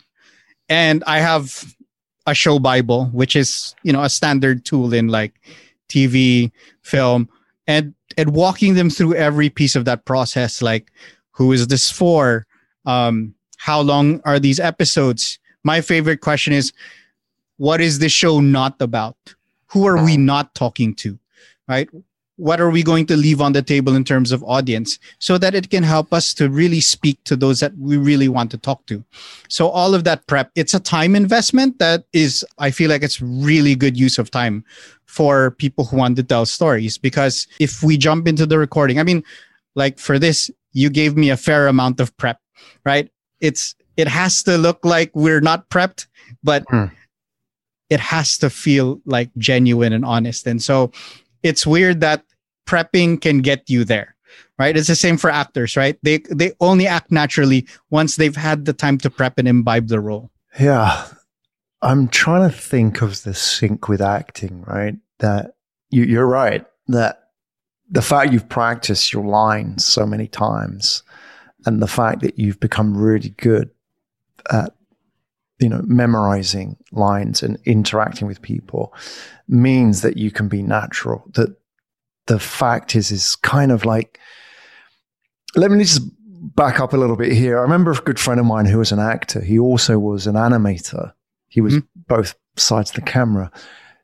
and 0.69 1.03
I 1.05 1.19
have 1.19 1.75
a 2.25 2.33
show 2.33 2.59
Bible, 2.59 3.05
which 3.07 3.35
is 3.35 3.75
you 3.83 3.93
know 3.93 4.03
a 4.03 4.09
standard 4.09 4.65
tool 4.65 4.93
in 4.93 5.07
like 5.07 5.39
TV, 5.89 6.51
film, 6.81 7.29
and 7.67 7.93
and 8.17 8.33
walking 8.33 8.75
them 8.75 8.89
through 8.89 9.15
every 9.15 9.49
piece 9.49 9.75
of 9.75 9.85
that 9.85 10.05
process, 10.05 10.61
like 10.61 10.91
who 11.31 11.51
is 11.51 11.67
this 11.67 11.91
for, 11.91 12.45
um, 12.85 13.33
how 13.57 13.81
long 13.81 14.21
are 14.25 14.39
these 14.39 14.59
episodes, 14.59 15.39
my 15.63 15.81
favorite 15.81 16.21
question 16.21 16.53
is 16.53 16.73
what 17.57 17.81
is 17.81 17.99
this 17.99 18.11
show 18.11 18.39
not 18.39 18.75
about? 18.81 19.17
Who 19.67 19.85
are 19.87 20.03
we 20.03 20.17
not 20.17 20.53
talking 20.53 20.93
to? 20.95 21.17
Right? 21.67 21.89
What 22.37 22.59
are 22.59 22.69
we 22.69 22.81
going 22.81 23.05
to 23.07 23.15
leave 23.15 23.41
on 23.41 23.53
the 23.53 23.61
table 23.61 23.95
in 23.95 24.03
terms 24.03 24.31
of 24.31 24.43
audience 24.43 24.97
so 25.19 25.37
that 25.37 25.53
it 25.53 25.69
can 25.69 25.83
help 25.83 26.11
us 26.11 26.33
to 26.35 26.49
really 26.49 26.81
speak 26.81 27.23
to 27.25 27.35
those 27.35 27.59
that 27.59 27.77
we 27.77 27.97
really 27.97 28.27
want 28.27 28.49
to 28.51 28.57
talk 28.57 28.85
to? 28.87 29.03
So, 29.49 29.69
all 29.69 29.93
of 29.93 30.03
that 30.05 30.25
prep, 30.27 30.51
it's 30.55 30.73
a 30.73 30.79
time 30.79 31.15
investment 31.15 31.79
that 31.79 32.05
is, 32.11 32.43
I 32.57 32.71
feel 32.71 32.89
like 32.89 33.03
it's 33.03 33.21
really 33.21 33.75
good 33.75 33.97
use 33.97 34.17
of 34.17 34.31
time 34.31 34.65
for 35.05 35.51
people 35.51 35.85
who 35.85 35.97
want 35.97 36.15
to 36.17 36.23
tell 36.23 36.45
stories. 36.45 36.97
Because 36.97 37.47
if 37.59 37.83
we 37.83 37.97
jump 37.97 38.27
into 38.27 38.45
the 38.45 38.57
recording, 38.57 38.99
I 38.99 39.03
mean, 39.03 39.23
like 39.75 39.99
for 39.99 40.17
this, 40.17 40.49
you 40.71 40.89
gave 40.89 41.15
me 41.15 41.29
a 41.29 41.37
fair 41.37 41.67
amount 41.67 41.99
of 41.99 42.15
prep, 42.17 42.39
right? 42.83 43.11
It's, 43.41 43.75
it 43.95 44.07
has 44.07 44.41
to 44.43 44.57
look 44.57 44.83
like 44.83 45.11
we're 45.13 45.41
not 45.41 45.69
prepped, 45.69 46.07
but 46.43 46.65
hmm 46.67 46.85
it 47.93 47.99
has 47.99 48.39
to 48.39 48.49
feel 48.49 48.99
like 49.05 49.29
genuine 49.37 49.93
and 49.93 50.03
honest. 50.03 50.47
And 50.47 50.61
so 50.63 50.91
it's 51.43 51.67
weird 51.67 52.01
that 52.01 52.23
prepping 52.65 53.21
can 53.21 53.39
get 53.39 53.69
you 53.69 53.83
there. 53.83 54.15
Right? 54.57 54.75
It's 54.77 54.87
the 54.87 54.95
same 54.95 55.17
for 55.17 55.29
actors, 55.29 55.75
right? 55.75 55.97
They 56.03 56.19
they 56.29 56.53
only 56.59 56.87
act 56.87 57.11
naturally 57.11 57.67
once 57.89 58.15
they've 58.15 58.35
had 58.35 58.65
the 58.65 58.73
time 58.73 58.97
to 58.99 59.09
prep 59.09 59.37
and 59.37 59.47
imbibe 59.47 59.87
the 59.87 59.99
role. 59.99 60.31
Yeah. 60.59 61.07
I'm 61.81 62.07
trying 62.07 62.49
to 62.49 62.55
think 62.55 63.01
of 63.01 63.23
the 63.23 63.33
sync 63.33 63.89
with 63.89 64.01
acting, 64.01 64.61
right? 64.61 64.95
That 65.19 65.55
you, 65.89 66.03
you're 66.03 66.27
right. 66.27 66.65
That 66.87 67.29
the 67.89 68.01
fact 68.01 68.31
you've 68.31 68.49
practiced 68.49 69.11
your 69.11 69.25
lines 69.25 69.85
so 69.85 70.05
many 70.05 70.27
times 70.27 71.03
and 71.65 71.81
the 71.81 71.87
fact 71.87 72.21
that 72.21 72.39
you've 72.39 72.59
become 72.59 72.97
really 72.97 73.29
good 73.29 73.69
at 74.51 74.73
you 75.59 75.69
know, 75.69 75.81
memorizing 75.85 76.77
lines 76.91 77.43
and 77.43 77.57
interacting 77.65 78.27
with 78.27 78.41
people 78.41 78.93
means 79.47 80.01
that 80.01 80.17
you 80.17 80.31
can 80.31 80.47
be 80.47 80.61
natural. 80.61 81.23
That 81.33 81.55
the 82.27 82.39
fact 82.39 82.95
is, 82.95 83.11
is 83.11 83.35
kind 83.35 83.71
of 83.71 83.85
like, 83.85 84.19
let 85.55 85.71
me 85.71 85.83
just 85.83 86.01
back 86.55 86.79
up 86.79 86.93
a 86.93 86.97
little 86.97 87.15
bit 87.15 87.31
here. 87.31 87.57
I 87.57 87.61
remember 87.61 87.91
a 87.91 87.95
good 87.95 88.19
friend 88.19 88.39
of 88.39 88.45
mine 88.45 88.65
who 88.65 88.79
was 88.79 88.91
an 88.91 88.99
actor. 88.99 89.41
He 89.41 89.59
also 89.59 89.99
was 89.99 90.27
an 90.27 90.35
animator. 90.35 91.13
He 91.47 91.61
was 91.61 91.75
mm-hmm. 91.75 92.01
both 92.07 92.35
sides 92.57 92.89
of 92.89 92.95
the 92.95 93.01
camera, 93.01 93.51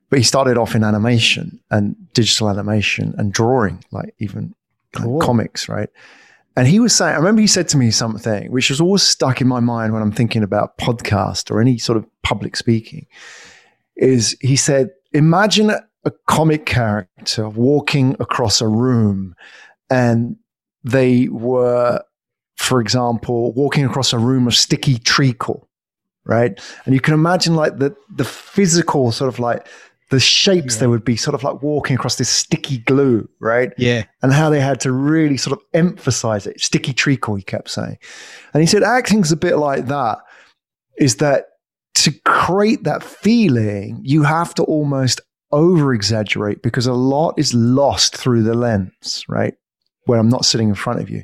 but 0.09 0.19
he 0.19 0.23
started 0.23 0.57
off 0.57 0.75
in 0.75 0.83
animation 0.83 1.59
and 1.71 1.95
digital 2.13 2.49
animation 2.49 3.13
and 3.17 3.33
drawing, 3.33 3.83
like 3.91 4.13
even 4.19 4.53
cool. 4.95 5.19
comics, 5.19 5.67
right? 5.67 5.89
And 6.59 6.67
he 6.67 6.81
was 6.81 6.93
saying, 6.93 7.13
I 7.13 7.17
remember 7.17 7.39
he 7.39 7.47
said 7.47 7.69
to 7.69 7.77
me 7.77 7.89
something 7.89 8.51
which 8.51 8.69
was 8.69 8.81
always 8.81 9.01
stuck 9.01 9.39
in 9.39 9.47
my 9.47 9.61
mind 9.61 9.93
when 9.93 10.01
I'm 10.01 10.11
thinking 10.11 10.43
about 10.43 10.77
podcast 10.77 11.49
or 11.49 11.61
any 11.61 11.77
sort 11.77 11.97
of 11.97 12.05
public 12.21 12.57
speaking. 12.57 13.07
Is 13.95 14.35
he 14.41 14.57
said, 14.57 14.89
imagine 15.13 15.69
a 15.69 16.11
comic 16.27 16.65
character 16.65 17.47
walking 17.47 18.17
across 18.19 18.59
a 18.59 18.67
room 18.67 19.35
and 19.89 20.35
they 20.83 21.29
were, 21.29 22.03
for 22.57 22.81
example, 22.81 23.53
walking 23.53 23.85
across 23.85 24.11
a 24.11 24.19
room 24.19 24.45
of 24.45 24.53
sticky 24.53 24.97
treacle, 24.97 25.69
right? 26.25 26.59
And 26.83 26.93
you 26.93 26.99
can 26.99 27.13
imagine 27.13 27.55
like 27.55 27.77
the 27.77 27.95
the 28.13 28.25
physical 28.25 29.13
sort 29.13 29.33
of 29.33 29.39
like 29.39 29.65
the 30.09 30.19
shapes 30.19 30.75
yeah. 30.75 30.81
they 30.81 30.87
would 30.87 31.05
be 31.05 31.15
sort 31.15 31.35
of 31.35 31.43
like 31.43 31.61
walking 31.61 31.95
across 31.95 32.15
this 32.15 32.29
sticky 32.29 32.79
glue, 32.79 33.29
right? 33.39 33.71
Yeah. 33.77 34.05
And 34.21 34.33
how 34.33 34.49
they 34.49 34.59
had 34.59 34.79
to 34.81 34.91
really 34.91 35.37
sort 35.37 35.57
of 35.57 35.63
emphasize 35.73 36.47
it. 36.47 36.59
Sticky 36.59 36.93
treacle, 36.93 37.35
he 37.35 37.43
kept 37.43 37.69
saying. 37.69 37.97
And 38.53 38.61
he 38.61 38.67
said 38.67 38.83
acting's 38.83 39.31
a 39.31 39.37
bit 39.37 39.57
like 39.57 39.85
that, 39.87 40.19
is 40.97 41.17
that 41.17 41.45
to 41.95 42.11
create 42.25 42.83
that 42.85 43.03
feeling, 43.03 43.99
you 44.03 44.23
have 44.23 44.53
to 44.55 44.63
almost 44.63 45.21
over 45.51 45.93
exaggerate 45.93 46.61
because 46.61 46.87
a 46.87 46.93
lot 46.93 47.33
is 47.37 47.53
lost 47.53 48.15
through 48.15 48.43
the 48.43 48.53
lens, 48.53 49.23
right? 49.27 49.53
Where 50.05 50.19
I'm 50.19 50.29
not 50.29 50.45
sitting 50.45 50.69
in 50.69 50.75
front 50.75 51.01
of 51.01 51.09
you. 51.09 51.23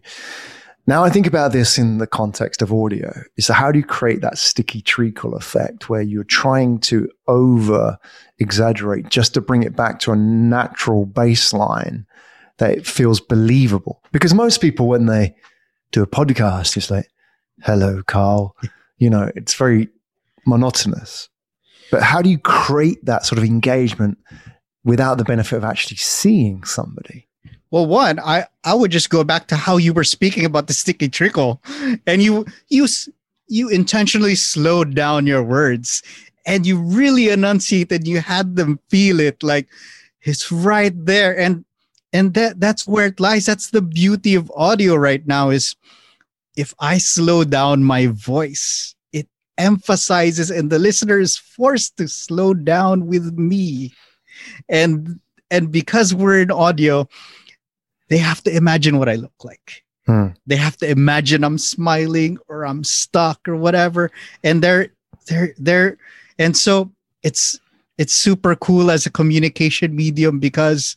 Now 0.88 1.04
I 1.04 1.10
think 1.10 1.26
about 1.26 1.52
this 1.52 1.80
in 1.80 1.98
the 1.98 2.06
context 2.06 2.62
of 2.62 2.72
audio. 2.72 3.12
Is 3.38 3.48
how 3.48 3.72
do 3.72 3.80
you 3.80 3.86
create 3.86 4.22
that 4.22 4.38
sticky 4.38 4.82
treacle 4.82 5.36
effect 5.36 5.90
where 5.90 6.02
you're 6.02 6.24
trying 6.24 6.80
to 6.82 7.10
over 7.28 7.98
exaggerate 8.38 9.10
just 9.10 9.34
to 9.34 9.42
bring 9.42 9.64
it 9.64 9.76
back 9.76 10.00
to 10.02 10.12
a 10.12 10.16
natural 10.16 11.08
baseline 11.08 12.06
that 12.58 12.72
it 12.72 12.86
feels 12.86 13.20
believable? 13.20 14.04
Because 14.12 14.36
most 14.36 14.62
people, 14.62 14.88
when 14.88 15.08
they 15.08 15.34
do 15.92 16.04
a 16.04 16.08
podcast, 16.08 16.78
it's 16.78 16.92
like, 16.92 17.10
hello, 17.64 18.04
Carl. 18.04 18.56
You 18.98 19.10
know, 19.10 19.32
it's 19.36 19.56
very 19.56 19.90
monotonous. 20.46 21.30
But 21.90 22.04
how 22.04 22.22
do 22.22 22.30
you 22.30 22.38
create 22.38 23.04
that 23.06 23.26
sort 23.26 23.40
of 23.40 23.44
engagement 23.44 24.20
without 24.84 25.18
the 25.18 25.24
benefit 25.24 25.58
of 25.58 25.64
actually 25.64 25.98
seeing 25.98 26.64
somebody? 26.64 27.28
Well, 27.76 27.88
one, 27.88 28.22
I 28.22 28.46
I 28.64 28.74
would 28.74 28.90
just 28.90 29.10
go 29.10 29.26
back 29.26 29.48
to 29.48 29.58
how 29.58 29.76
you 29.76 29.92
were 29.92 30.06
speaking 30.06 30.46
about 30.46 30.68
the 30.68 30.74
sticky 30.74 31.10
trickle, 31.10 31.62
and 32.08 32.24
you 32.24 32.46
you 32.70 32.88
you 33.50 33.68
intentionally 33.68 34.36
slowed 34.36 34.96
down 34.96 35.28
your 35.28 35.44
words, 35.44 36.02
and 36.46 36.66
you 36.66 36.78
really 36.80 37.28
enunciated. 37.28 38.08
You 38.08 38.22
had 38.22 38.56
them 38.56 38.80
feel 38.88 39.20
it, 39.20 39.44
like 39.44 39.68
it's 40.22 40.54
right 40.54 40.94
there, 41.06 41.38
and 41.38 41.66
and 42.14 42.34
that 42.36 42.62
that's 42.62 42.88
where 42.88 43.08
it 43.08 43.20
lies. 43.20 43.46
That's 43.46 43.72
the 43.72 43.82
beauty 43.82 44.36
of 44.36 44.50
audio 44.56 44.96
right 44.96 45.28
now. 45.28 45.50
Is 45.50 45.76
if 46.56 46.74
I 46.80 46.98
slow 46.98 47.44
down 47.44 47.84
my 47.84 48.08
voice, 48.08 48.96
it 49.12 49.28
emphasizes, 49.58 50.50
and 50.50 50.70
the 50.70 50.80
listener 50.80 51.20
is 51.20 51.36
forced 51.36 51.98
to 51.98 52.08
slow 52.08 52.54
down 52.54 53.08
with 53.08 53.38
me, 53.38 53.92
and 54.70 55.20
and 55.52 55.74
because 55.74 56.16
we're 56.16 56.40
in 56.40 56.52
audio 56.52 57.10
they 58.08 58.18
have 58.18 58.44
to 58.44 58.56
imagine 58.56 58.98
what 58.98 59.10
I 59.10 59.16
look 59.16 59.44
like. 59.44 59.84
Hmm. 60.06 60.28
They 60.46 60.56
have 60.56 60.78
to 60.78 60.90
imagine 60.90 61.44
I'm 61.44 61.58
smiling 61.58 62.38
or 62.48 62.66
I'm 62.66 62.84
stuck 62.84 63.48
or 63.48 63.56
whatever. 63.56 64.12
And 64.44 64.62
they're 64.62 64.90
they're 65.28 65.54
they're 65.58 65.98
and 66.38 66.56
so 66.56 66.92
it's 67.24 67.60
it's 67.98 68.14
super 68.14 68.56
cool 68.56 68.92
as 68.92 69.06
a 69.06 69.12
communication 69.12 69.96
medium 69.96 70.40
because 70.40 70.96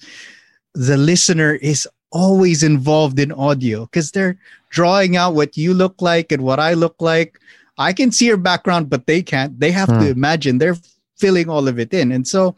the 0.74 0.96
listener 0.96 1.54
is 1.54 1.88
always 2.10 2.62
involved 2.62 3.18
in 3.18 3.32
audio 3.32 3.86
because 3.86 4.12
they're 4.12 4.38
drawing 4.70 5.16
out 5.16 5.34
what 5.34 5.56
you 5.56 5.72
look 5.72 6.00
like 6.02 6.32
and 6.32 6.42
what 6.42 6.60
I 6.60 6.74
look 6.74 6.96
like. 7.00 7.38
I 7.78 7.92
can 7.92 8.10
see 8.10 8.26
your 8.26 8.36
background, 8.36 8.90
but 8.90 9.06
they 9.06 9.22
can't. 9.22 9.58
They 9.58 9.70
have 9.70 9.88
hmm. 9.88 10.00
to 10.00 10.08
imagine. 10.10 10.58
They're 10.58 10.76
filling 11.16 11.48
all 11.48 11.68
of 11.68 11.78
it 11.78 11.94
in. 11.94 12.12
And 12.12 12.26
so 12.26 12.56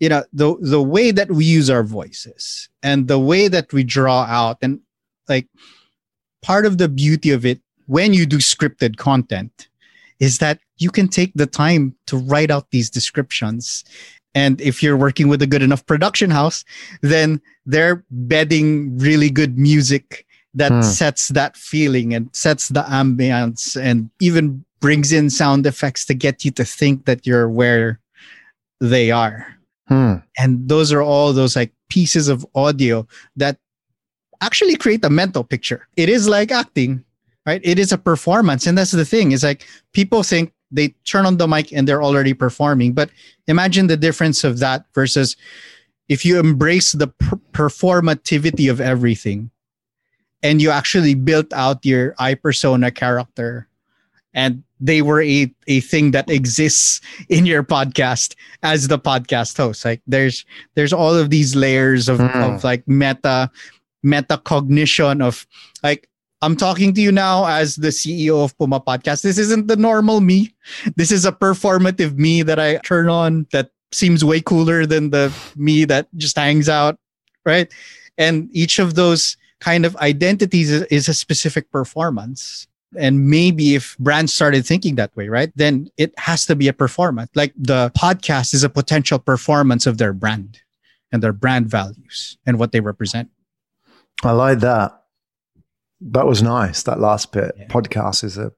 you 0.00 0.08
know 0.08 0.24
the 0.32 0.56
the 0.60 0.82
way 0.82 1.10
that 1.10 1.30
we 1.30 1.44
use 1.44 1.68
our 1.70 1.82
voices 1.82 2.68
and 2.82 3.08
the 3.08 3.18
way 3.18 3.48
that 3.48 3.72
we 3.72 3.84
draw 3.84 4.22
out 4.22 4.58
and 4.62 4.80
like 5.28 5.46
part 6.42 6.66
of 6.66 6.78
the 6.78 6.88
beauty 6.88 7.30
of 7.30 7.44
it 7.44 7.60
when 7.86 8.12
you 8.12 8.26
do 8.26 8.38
scripted 8.38 8.96
content 8.96 9.68
is 10.20 10.38
that 10.38 10.60
you 10.78 10.90
can 10.90 11.08
take 11.08 11.32
the 11.34 11.46
time 11.46 11.94
to 12.06 12.16
write 12.16 12.50
out 12.50 12.70
these 12.70 12.90
descriptions 12.90 13.84
and 14.34 14.60
if 14.60 14.82
you're 14.82 14.96
working 14.96 15.28
with 15.28 15.42
a 15.42 15.46
good 15.46 15.62
enough 15.62 15.84
production 15.86 16.30
house 16.30 16.64
then 17.02 17.40
they're 17.66 18.04
bedding 18.10 18.96
really 18.98 19.30
good 19.30 19.58
music 19.58 20.24
that 20.54 20.72
hmm. 20.72 20.82
sets 20.82 21.28
that 21.28 21.56
feeling 21.56 22.14
and 22.14 22.34
sets 22.34 22.68
the 22.68 22.82
ambience 22.84 23.80
and 23.80 24.10
even 24.20 24.64
brings 24.80 25.12
in 25.12 25.28
sound 25.28 25.66
effects 25.66 26.04
to 26.04 26.14
get 26.14 26.44
you 26.44 26.52
to 26.52 26.64
think 26.64 27.04
that 27.04 27.26
you're 27.26 27.48
where 27.48 27.98
they 28.80 29.10
are 29.10 29.57
Hmm. 29.88 30.16
And 30.36 30.68
those 30.68 30.92
are 30.92 31.02
all 31.02 31.32
those 31.32 31.56
like 31.56 31.72
pieces 31.88 32.28
of 32.28 32.46
audio 32.54 33.06
that 33.36 33.58
actually 34.40 34.76
create 34.76 35.04
a 35.04 35.10
mental 35.10 35.42
picture. 35.42 35.88
It 35.96 36.08
is 36.08 36.28
like 36.28 36.52
acting, 36.52 37.04
right? 37.46 37.60
It 37.64 37.78
is 37.78 37.92
a 37.92 37.98
performance. 37.98 38.66
And 38.66 38.76
that's 38.76 38.92
the 38.92 39.04
thing 39.04 39.32
is 39.32 39.42
like 39.42 39.66
people 39.92 40.22
think 40.22 40.52
they 40.70 40.88
turn 41.04 41.24
on 41.24 41.38
the 41.38 41.48
mic 41.48 41.72
and 41.72 41.88
they're 41.88 42.02
already 42.02 42.34
performing. 42.34 42.92
But 42.92 43.10
imagine 43.46 43.86
the 43.86 43.96
difference 43.96 44.44
of 44.44 44.58
that 44.58 44.84
versus 44.94 45.36
if 46.08 46.24
you 46.24 46.38
embrace 46.38 46.92
the 46.92 47.08
per- 47.08 47.40
performativity 47.52 48.70
of 48.70 48.80
everything 48.80 49.50
and 50.42 50.62
you 50.62 50.70
actually 50.70 51.14
built 51.14 51.52
out 51.52 51.84
your 51.84 52.14
eye 52.18 52.34
persona 52.34 52.90
character 52.90 53.67
and 54.38 54.62
they 54.78 55.02
were 55.02 55.20
a, 55.20 55.52
a 55.66 55.80
thing 55.80 56.12
that 56.12 56.30
exists 56.30 57.00
in 57.28 57.44
your 57.44 57.64
podcast 57.64 58.36
as 58.62 58.86
the 58.86 58.98
podcast 58.98 59.56
host. 59.56 59.84
Like 59.84 60.00
there's 60.06 60.44
there's 60.76 60.92
all 60.92 61.14
of 61.14 61.30
these 61.30 61.56
layers 61.56 62.08
of, 62.08 62.18
mm. 62.18 62.54
of 62.54 62.62
like 62.62 62.86
meta 62.86 63.50
metacognition 64.06 65.20
of 65.20 65.44
like 65.82 66.08
i'm 66.40 66.54
talking 66.54 66.94
to 66.94 67.00
you 67.00 67.10
now 67.10 67.44
as 67.46 67.74
the 67.74 67.88
ceo 67.88 68.44
of 68.44 68.56
puma 68.56 68.80
podcast. 68.80 69.22
This 69.22 69.38
isn't 69.38 69.66
the 69.66 69.76
normal 69.76 70.20
me. 70.20 70.54
This 70.94 71.10
is 71.10 71.24
a 71.26 71.32
performative 71.32 72.16
me 72.16 72.42
that 72.42 72.60
i 72.60 72.76
turn 72.78 73.08
on 73.08 73.46
that 73.50 73.70
seems 73.90 74.24
way 74.24 74.40
cooler 74.40 74.86
than 74.86 75.10
the 75.10 75.34
me 75.56 75.84
that 75.86 76.06
just 76.16 76.36
hangs 76.36 76.68
out 76.68 76.96
right? 77.48 77.72
And 78.18 78.48
each 78.52 78.78
of 78.78 78.94
those 78.94 79.36
kind 79.60 79.86
of 79.86 79.96
identities 79.96 80.70
is, 80.70 80.82
is 80.84 81.08
a 81.08 81.14
specific 81.14 81.70
performance 81.72 82.68
and 82.96 83.28
maybe 83.28 83.74
if 83.74 83.96
brands 83.98 84.34
started 84.34 84.64
thinking 84.64 84.94
that 84.94 85.14
way, 85.16 85.28
right, 85.28 85.52
then 85.56 85.88
it 85.96 86.18
has 86.18 86.46
to 86.46 86.56
be 86.56 86.68
a 86.68 86.72
performance. 86.72 87.30
Like 87.34 87.52
the 87.56 87.92
podcast 87.96 88.54
is 88.54 88.64
a 88.64 88.70
potential 88.70 89.18
performance 89.18 89.86
of 89.86 89.98
their 89.98 90.12
brand 90.12 90.60
and 91.12 91.22
their 91.22 91.32
brand 91.32 91.68
values 91.68 92.38
and 92.46 92.58
what 92.58 92.72
they 92.72 92.80
represent. 92.80 93.30
I 94.24 94.32
like 94.32 94.60
that. 94.60 95.02
That 96.00 96.26
was 96.26 96.42
nice. 96.42 96.82
That 96.84 97.00
last 97.00 97.32
bit. 97.32 97.54
Yeah. 97.58 97.66
Podcast 97.66 98.24
is 98.24 98.38
a 98.38 98.52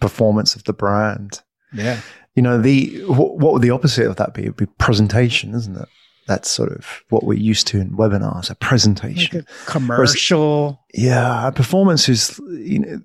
performance 0.00 0.54
of 0.54 0.64
the 0.64 0.72
brand. 0.72 1.42
Yeah. 1.72 2.00
You 2.34 2.42
know, 2.42 2.60
the 2.60 3.02
what, 3.04 3.38
what 3.38 3.52
would 3.52 3.62
the 3.62 3.70
opposite 3.70 4.06
of 4.06 4.16
that 4.16 4.32
be? 4.32 4.44
It 4.44 4.48
would 4.48 4.56
be 4.56 4.66
presentation, 4.78 5.54
isn't 5.54 5.76
it? 5.76 5.88
That's 6.26 6.50
sort 6.50 6.72
of 6.72 7.02
what 7.08 7.24
we're 7.24 7.38
used 7.38 7.66
to 7.68 7.80
in 7.80 7.90
webinars, 7.96 8.50
a 8.50 8.54
presentation. 8.54 9.38
Like 9.38 9.48
a 9.48 9.70
commercial. 9.70 10.84
Yeah, 10.94 11.48
A 11.48 11.52
performance 11.52 12.08
is. 12.08 12.38
You 12.48 12.78
know, 12.78 13.00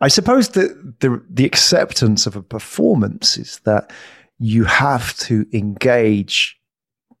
I 0.00 0.08
suppose 0.08 0.50
that 0.50 1.00
the 1.00 1.22
the 1.30 1.44
acceptance 1.44 2.26
of 2.26 2.36
a 2.36 2.42
performance 2.42 3.36
is 3.38 3.60
that 3.64 3.92
you 4.38 4.64
have 4.64 5.16
to 5.18 5.46
engage 5.52 6.58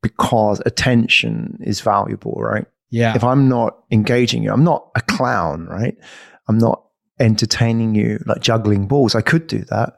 because 0.02 0.60
attention 0.66 1.58
is 1.62 1.80
valuable, 1.80 2.32
right? 2.32 2.66
Yeah. 2.90 3.14
If 3.14 3.24
I'm 3.24 3.48
not 3.48 3.78
engaging 3.90 4.42
you, 4.42 4.52
I'm 4.52 4.64
not 4.64 4.90
a 4.96 5.00
clown, 5.00 5.66
right? 5.66 5.96
I'm 6.48 6.58
not 6.58 6.84
entertaining 7.20 7.94
you 7.94 8.22
like 8.26 8.40
juggling 8.40 8.86
balls. 8.86 9.14
I 9.14 9.20
could 9.20 9.46
do 9.46 9.60
that, 9.70 9.96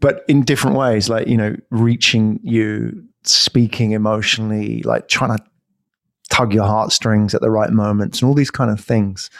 but 0.00 0.24
in 0.28 0.42
different 0.42 0.76
ways, 0.76 1.08
like 1.08 1.26
you 1.28 1.36
know, 1.36 1.56
reaching 1.70 2.40
you, 2.42 3.04
speaking 3.22 3.92
emotionally, 3.92 4.82
like 4.82 5.08
trying 5.08 5.36
to 5.36 5.44
tug 6.28 6.52
your 6.52 6.64
heartstrings 6.64 7.34
at 7.34 7.40
the 7.40 7.50
right 7.50 7.70
moments, 7.70 8.20
and 8.20 8.28
all 8.28 8.34
these 8.34 8.50
kind 8.50 8.70
of 8.70 8.80
things. 8.80 9.30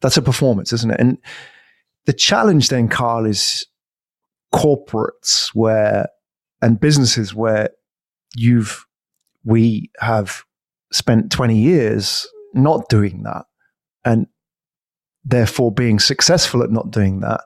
That's 0.00 0.16
a 0.16 0.22
performance, 0.22 0.72
isn't 0.72 0.90
it? 0.90 0.98
And 0.98 1.18
the 2.10 2.14
challenge 2.14 2.70
then, 2.70 2.88
Carl, 2.88 3.24
is 3.24 3.64
corporates 4.52 5.50
where 5.54 6.08
and 6.60 6.80
businesses 6.80 7.32
where 7.32 7.70
you've 8.34 8.84
we 9.44 9.92
have 10.00 10.42
spent 10.90 11.30
20 11.30 11.56
years 11.56 12.26
not 12.52 12.88
doing 12.88 13.22
that 13.22 13.44
and 14.04 14.26
therefore 15.24 15.70
being 15.70 16.00
successful 16.00 16.64
at 16.64 16.72
not 16.72 16.90
doing 16.90 17.20
that 17.20 17.42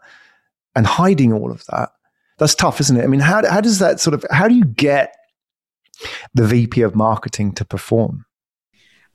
and 0.74 0.86
hiding 0.86 1.34
all 1.34 1.52
of 1.52 1.66
that. 1.66 1.90
That's 2.38 2.54
tough 2.54 2.80
isn't 2.80 2.96
it? 2.96 3.04
I 3.04 3.06
mean 3.06 3.20
how, 3.20 3.46
how 3.46 3.60
does 3.60 3.80
that 3.80 4.00
sort 4.00 4.14
of 4.14 4.24
how 4.30 4.48
do 4.48 4.54
you 4.54 4.64
get 4.64 5.14
the 6.32 6.46
vp 6.46 6.80
of 6.80 6.96
marketing 6.96 7.52
to 7.56 7.66
perform? 7.66 8.24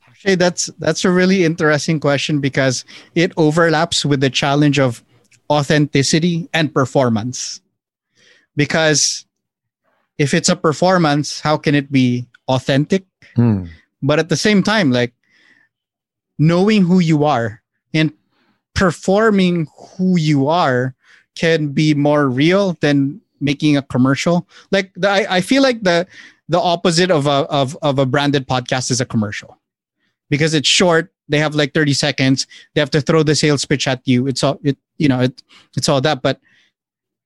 Actually, 0.07 0.35
that's 0.35 0.67
that's 0.77 1.05
a 1.05 1.09
really 1.09 1.43
interesting 1.43 1.99
question 1.99 2.39
because 2.39 2.85
it 3.15 3.31
overlaps 3.35 4.05
with 4.05 4.21
the 4.21 4.29
challenge 4.29 4.77
of 4.77 5.03
authenticity 5.49 6.49
and 6.53 6.73
performance. 6.73 7.61
Because 8.55 9.25
if 10.17 10.33
it's 10.33 10.49
a 10.49 10.55
performance, 10.55 11.39
how 11.39 11.57
can 11.57 11.75
it 11.75 11.91
be 11.91 12.27
authentic? 12.47 13.05
Hmm. 13.35 13.65
But 14.01 14.19
at 14.19 14.29
the 14.29 14.37
same 14.37 14.63
time, 14.63 14.91
like 14.91 15.13
knowing 16.37 16.83
who 16.83 16.99
you 16.99 17.25
are 17.25 17.61
and 17.93 18.13
performing 18.73 19.67
who 19.97 20.17
you 20.17 20.47
are 20.47 20.95
can 21.35 21.69
be 21.69 21.93
more 21.93 22.29
real 22.29 22.73
than 22.81 23.21
making 23.39 23.77
a 23.77 23.81
commercial. 23.81 24.47
Like 24.71 24.91
the, 24.95 25.09
I, 25.09 25.37
I 25.37 25.41
feel 25.41 25.63
like 25.63 25.83
the 25.83 26.07
the 26.47 26.59
opposite 26.59 27.11
of 27.11 27.27
a 27.27 27.45
of, 27.51 27.77
of 27.81 27.99
a 27.99 28.05
branded 28.05 28.47
podcast 28.47 28.89
is 28.91 28.99
a 28.99 29.05
commercial 29.05 29.58
because 30.29 30.53
it's 30.53 30.67
short. 30.67 31.11
They 31.27 31.39
have 31.39 31.55
like 31.55 31.73
30 31.73 31.93
seconds. 31.93 32.47
They 32.73 32.81
have 32.81 32.91
to 32.91 33.01
throw 33.01 33.23
the 33.23 33.35
sales 33.35 33.65
pitch 33.65 33.87
at 33.87 34.01
you. 34.05 34.27
It's 34.27 34.43
all 34.43 34.59
it, 34.63 34.77
you 34.97 35.07
know, 35.07 35.21
it, 35.21 35.43
it's 35.75 35.89
all 35.89 36.01
that. 36.01 36.21
But 36.21 36.39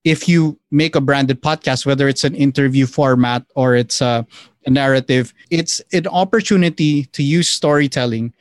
if 0.04 0.28
you 0.28 0.60
make 0.72 0.96
a 0.96 1.02
branded 1.02 1.42
podcast, 1.42 1.86
whether 1.86 2.08
it's 2.08 2.24
an 2.24 2.36
interview 2.36 2.86
format 2.86 3.46
or 3.56 3.76
it's 3.76 4.02
a, 4.02 4.26
a 4.66 4.70
narrative, 4.70 5.34
it's 5.50 5.82
an 5.94 6.08
opportunity 6.08 7.06
to 7.06 7.24
use 7.24 7.50
storytelling 7.50 8.34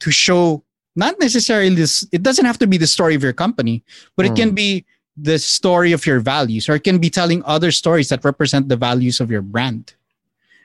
to 0.00 0.10
show 0.10 0.62
not 0.96 1.18
necessarily 1.20 1.74
this, 1.74 2.06
it 2.12 2.22
doesn't 2.22 2.44
have 2.44 2.58
to 2.58 2.66
be 2.66 2.76
the 2.76 2.86
story 2.86 3.14
of 3.14 3.22
your 3.22 3.32
company, 3.32 3.84
but 4.16 4.26
it 4.26 4.34
can 4.34 4.50
hmm. 4.50 4.54
be 4.54 4.84
the 5.16 5.38
story 5.38 5.92
of 5.92 6.06
your 6.06 6.20
values, 6.20 6.68
or 6.68 6.74
it 6.74 6.84
can 6.84 6.98
be 6.98 7.10
telling 7.10 7.42
other 7.44 7.70
stories 7.70 8.08
that 8.08 8.24
represent 8.24 8.68
the 8.68 8.76
values 8.76 9.20
of 9.20 9.30
your 9.30 9.42
brand. 9.42 9.94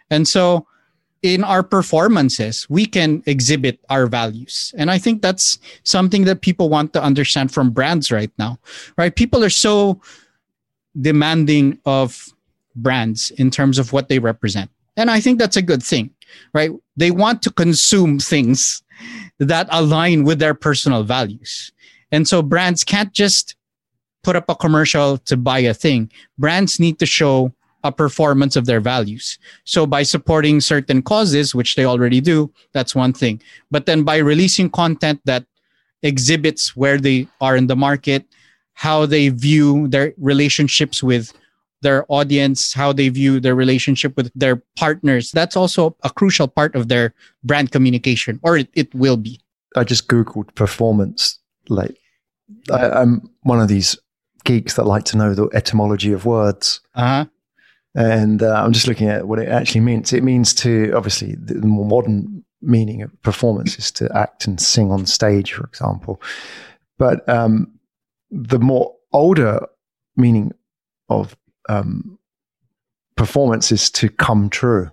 And 0.10 0.28
so 0.28 0.68
in 1.26 1.44
our 1.44 1.64
performances, 1.64 2.68
we 2.70 2.86
can 2.86 3.24
exhibit 3.26 3.80
our 3.90 4.06
values. 4.06 4.72
And 4.78 4.92
I 4.92 5.00
think 5.00 5.24
that's 5.24 5.58
something 5.84 6.26
that 6.26 6.42
people 6.42 6.70
want 6.70 6.94
to 6.94 7.02
understand 7.02 7.52
from 7.52 7.72
brands 7.72 8.12
right 8.12 8.32
now, 8.38 8.60
right? 8.96 9.16
People 9.16 9.44
are 9.44 9.50
so 9.50 10.00
demanding 11.02 11.80
of 11.86 12.28
brands 12.76 13.32
in 13.32 13.50
terms 13.50 13.80
of 13.80 13.92
what 13.92 14.08
they 14.08 14.20
represent. 14.20 14.70
And 14.98 15.10
I 15.10 15.20
think 15.20 15.40
that's 15.40 15.58
a 15.58 15.64
good 15.64 15.82
thing, 15.82 16.12
right? 16.54 16.70
They 16.96 17.10
want 17.10 17.42
to 17.42 17.52
consume 17.52 18.20
things 18.20 18.84
that 19.40 19.68
align 19.72 20.26
with 20.26 20.38
their 20.38 20.54
personal 20.54 21.04
values. 21.04 21.72
And 22.12 22.28
so 22.28 22.44
brands 22.44 22.84
can't 22.84 23.12
just 23.12 23.56
put 24.22 24.36
up 24.36 24.46
a 24.48 24.56
commercial 24.56 25.18
to 25.18 25.38
buy 25.38 25.60
a 25.60 25.74
thing. 25.74 26.12
Brands 26.38 26.80
need 26.80 27.00
to 27.00 27.08
show 27.08 27.52
a 27.86 27.92
performance 27.92 28.56
of 28.58 28.66
their 28.66 28.82
values. 28.82 29.38
So 29.64 29.86
by 29.86 30.02
supporting 30.02 30.60
certain 30.60 31.04
causes, 31.04 31.54
which 31.54 31.76
they 31.76 31.86
already 31.86 32.20
do, 32.20 32.52
that's 32.74 32.96
one 32.96 33.14
thing. 33.14 33.40
But 33.70 33.86
then 33.86 34.04
by 34.04 34.18
releasing 34.18 34.72
content 34.72 35.22
that 35.26 35.46
exhibits 36.02 36.76
where 36.76 36.98
they 36.98 37.28
are 37.40 37.56
in 37.56 37.68
the 37.68 37.76
market, 37.76 38.26
how 38.74 39.06
they 39.06 39.30
view 39.30 39.88
their 39.88 40.14
relationships 40.18 41.04
with 41.04 41.32
their 41.82 42.06
audience, 42.10 42.74
how 42.74 42.92
they 42.92 43.10
view 43.10 43.40
their 43.40 43.54
relationship 43.54 44.18
with 44.18 44.32
their 44.34 44.64
partners, 44.76 45.30
that's 45.32 45.56
also 45.56 45.96
a 46.04 46.10
crucial 46.10 46.48
part 46.48 46.76
of 46.76 46.88
their 46.88 47.14
brand 47.44 47.72
communication, 47.72 48.40
or 48.42 48.58
it, 48.58 48.70
it 48.74 48.94
will 48.96 49.18
be. 49.18 49.40
I 49.76 49.84
just 49.84 50.08
googled 50.08 50.56
performance. 50.56 51.38
Like, 51.70 51.96
I, 52.72 52.90
I'm 52.90 53.30
one 53.44 53.62
of 53.62 53.68
these 53.68 53.96
geeks 54.44 54.76
that 54.76 54.86
like 54.86 55.06
to 55.06 55.18
know 55.18 55.34
the 55.36 55.50
etymology 55.54 56.12
of 56.14 56.26
words, 56.26 56.82
Uh-huh. 56.96 57.26
And 57.96 58.44
uh, 58.44 58.54
I'm 58.54 58.74
just 58.74 58.88
looking 58.88 59.08
at 59.08 59.28
what 59.28 59.40
it 59.40 59.48
actually 59.50 59.82
means. 59.82 60.14
It 60.14 60.24
means 60.24 60.54
to 60.56 60.92
obviously 60.96 61.36
the 61.36 61.66
more 61.66 61.86
modern 61.86 62.44
meaning 62.62 63.02
of 63.02 63.22
performance 63.22 63.78
is 63.80 63.92
to 63.92 64.10
act 64.16 64.48
and 64.48 64.60
sing 64.60 64.92
on 64.92 65.06
stage, 65.06 65.54
for 65.54 65.64
example. 65.64 66.22
But 66.98 67.28
um, 67.30 67.80
the 68.32 68.60
more 68.60 68.94
older 69.14 69.66
meaning 70.18 70.52
of 71.10 71.36
um, 71.70 72.20
performance 73.16 73.72
is 73.72 73.90
to 73.92 74.10
come 74.10 74.50
true. 74.50 74.92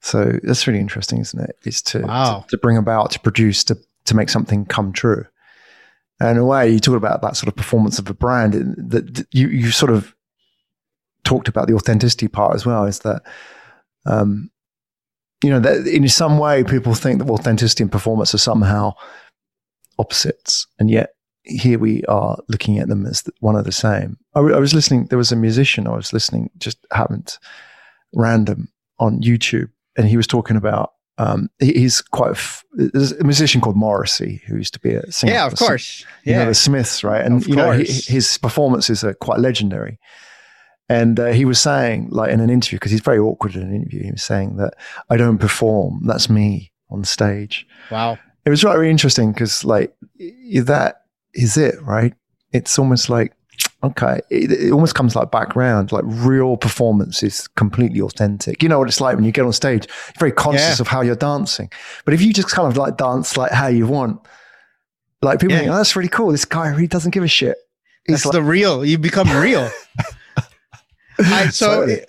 So 0.00 0.38
that's 0.42 0.66
really 0.66 0.80
interesting, 0.80 1.20
isn't 1.20 1.40
it? 1.40 1.56
It's 1.64 1.82
to, 1.82 2.00
Wow. 2.00 2.40
to 2.48 2.56
to 2.56 2.58
bring 2.58 2.76
about, 2.76 3.10
to 3.12 3.20
produce, 3.20 3.62
to 3.64 3.76
to 4.06 4.16
make 4.16 4.28
something 4.30 4.64
come 4.66 4.92
true. 4.92 5.26
And 6.18 6.30
in 6.30 6.36
a 6.38 6.44
way, 6.44 6.70
you 6.70 6.80
talk 6.80 6.96
about 6.96 7.22
that 7.22 7.36
sort 7.36 7.48
of 7.48 7.56
performance 7.56 7.98
of 7.98 8.08
a 8.10 8.14
brand. 8.14 8.52
That 8.54 9.14
that 9.14 9.26
you 9.32 9.48
you 9.48 9.70
sort 9.70 9.92
of 9.92 10.14
talked 11.24 11.48
about 11.48 11.68
the 11.68 11.74
authenticity 11.74 12.28
part 12.28 12.54
as 12.54 12.64
well. 12.66 12.84
Is 12.84 13.00
that 13.00 13.22
um, 14.06 14.50
you 15.44 15.50
know 15.50 15.60
that 15.60 15.86
in 15.86 16.08
some 16.08 16.38
way 16.38 16.64
people 16.64 16.94
think 16.94 17.18
that 17.18 17.30
authenticity 17.30 17.82
and 17.84 17.92
performance 17.92 18.34
are 18.34 18.38
somehow 18.38 18.92
opposites, 19.98 20.66
and 20.78 20.90
yet 20.90 21.10
here 21.44 21.78
we 21.78 22.04
are 22.04 22.38
looking 22.48 22.78
at 22.78 22.88
them 22.88 23.04
as 23.06 23.24
one 23.40 23.56
of 23.56 23.64
the 23.64 23.72
same. 23.72 24.16
I 24.34 24.40
was 24.40 24.74
listening. 24.74 25.06
There 25.06 25.18
was 25.18 25.32
a 25.32 25.36
musician 25.36 25.86
I 25.86 25.96
was 25.96 26.12
listening, 26.12 26.50
just 26.58 26.78
happened 26.92 27.36
random 28.14 28.68
on 28.98 29.20
YouTube, 29.20 29.70
and 29.96 30.06
he 30.08 30.16
was 30.16 30.26
talking 30.26 30.56
about. 30.56 30.92
Um, 31.18 31.50
he, 31.58 31.72
he's 31.74 32.00
quite 32.00 32.28
a, 32.28 32.32
f- 32.32 32.64
there's 32.72 33.12
a 33.12 33.22
musician 33.22 33.60
called 33.60 33.76
Morrissey 33.76 34.40
who 34.46 34.56
used 34.56 34.72
to 34.72 34.80
be 34.80 34.94
a 34.94 35.12
singer. 35.12 35.34
Yeah, 35.34 35.46
of 35.46 35.54
course. 35.56 36.06
you 36.24 36.32
know 36.32 36.40
Yeah. 36.40 36.44
the 36.46 36.54
Smiths, 36.54 37.04
right? 37.04 37.22
And 37.22 37.42
Of 37.42 37.48
you 37.48 37.54
know 37.54 37.70
he, 37.72 37.84
his 37.84 38.38
performances 38.38 39.04
are 39.04 39.12
quite 39.12 39.38
legendary. 39.38 39.98
And 40.88 41.18
uh, 41.18 41.26
he 41.28 41.44
was 41.44 41.58
saying, 41.60 42.08
like 42.10 42.30
in 42.32 42.40
an 42.40 42.50
interview, 42.50 42.76
because 42.78 42.90
he's 42.90 43.00
very 43.00 43.18
awkward 43.18 43.54
in 43.54 43.62
an 43.62 43.74
interview, 43.74 44.02
he 44.04 44.10
was 44.10 44.22
saying 44.22 44.56
that 44.56 44.74
I 45.08 45.16
don't 45.16 45.38
perform. 45.38 46.02
That's 46.06 46.28
me 46.28 46.72
on 46.90 47.04
stage. 47.04 47.66
Wow. 47.90 48.18
It 48.44 48.50
was 48.50 48.64
really 48.64 48.90
interesting 48.90 49.32
because, 49.32 49.64
like, 49.64 49.94
that 50.18 51.02
is 51.34 51.56
it, 51.56 51.80
right? 51.82 52.12
It's 52.52 52.78
almost 52.78 53.08
like 53.08 53.32
okay, 53.84 54.20
it, 54.30 54.50
it 54.52 54.72
almost 54.72 54.94
comes 54.94 55.16
like 55.16 55.30
background, 55.32 55.90
like 55.92 56.04
real 56.06 56.56
performance 56.56 57.22
is 57.22 57.48
completely 57.48 58.00
authentic. 58.00 58.62
You 58.62 58.68
know 58.68 58.78
what 58.78 58.88
it's 58.88 59.00
like 59.00 59.16
when 59.16 59.24
you 59.24 59.32
get 59.32 59.44
on 59.44 59.52
stage, 59.52 59.86
you're 59.86 60.18
very 60.20 60.32
conscious 60.32 60.78
Yeah. 60.78 60.82
of 60.82 60.86
how 60.88 61.00
you're 61.00 61.16
dancing. 61.16 61.70
But 62.04 62.14
if 62.14 62.22
you 62.22 62.32
just 62.32 62.48
kind 62.50 62.68
of 62.68 62.76
like 62.76 62.96
dance 62.96 63.36
like 63.36 63.50
how 63.50 63.66
you 63.66 63.86
want, 63.86 64.20
like 65.20 65.40
people 65.40 65.54
Yeah. 65.54 65.60
think, 65.62 65.72
oh, 65.72 65.76
that's 65.76 65.96
really 65.96 66.08
cool. 66.08 66.30
This 66.30 66.44
guy 66.44 66.68
really 66.68 66.86
doesn't 66.86 67.10
give 67.10 67.24
a 67.24 67.28
shit. 67.28 67.56
He's 68.06 68.16
That's 68.16 68.26
like, 68.26 68.32
the 68.34 68.42
real. 68.42 68.84
You 68.84 68.98
become 68.98 69.28
real. 69.36 69.68
I, 71.18 71.48
so 71.50 71.80
Totally. 71.80 72.04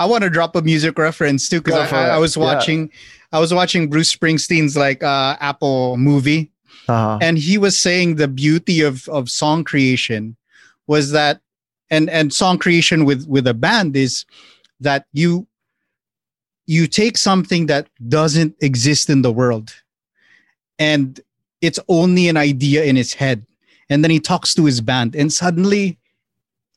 I 0.00 0.06
want 0.06 0.22
to 0.24 0.30
drop 0.30 0.54
a 0.56 0.62
music 0.62 0.96
reference 0.98 1.48
too 1.48 1.60
because 1.60 1.92
I, 1.92 2.10
I, 2.10 2.18
was 2.18 2.36
Yeah. 2.36 2.42
watching 2.44 2.90
I 3.32 3.38
was 3.40 3.52
watching 3.52 3.88
Bruce 3.90 4.14
Springsteen's 4.14 4.76
like 4.76 5.02
uh, 5.02 5.36
Apple 5.40 5.96
movie 5.96 6.50
Uh-huh. 6.88 7.18
and 7.20 7.36
he 7.38 7.58
was 7.58 7.76
saying 7.78 8.16
the 8.16 8.28
beauty 8.28 8.80
of 8.80 9.08
of 9.08 9.28
song 9.28 9.64
creation 9.64 10.36
was 10.86 11.10
that 11.12 11.40
and 11.90 12.08
and 12.10 12.32
song 12.32 12.58
creation 12.58 13.04
with 13.04 13.26
with 13.28 13.46
a 13.46 13.54
band 13.54 13.96
is 13.96 14.24
that 14.80 15.04
you 15.12 15.46
you 16.66 16.86
take 16.86 17.16
something 17.18 17.66
that 17.66 17.88
doesn't 18.08 18.54
exist 18.60 19.10
in 19.10 19.22
the 19.22 19.32
world 19.32 19.74
and 20.78 21.20
it's 21.60 21.80
only 21.88 22.28
an 22.28 22.36
idea 22.36 22.84
in 22.84 22.94
his 22.96 23.12
head 23.14 23.44
and 23.90 24.04
then 24.04 24.10
he 24.10 24.20
talks 24.20 24.54
to 24.54 24.64
his 24.64 24.80
band 24.80 25.16
and 25.16 25.32
suddenly 25.32 25.98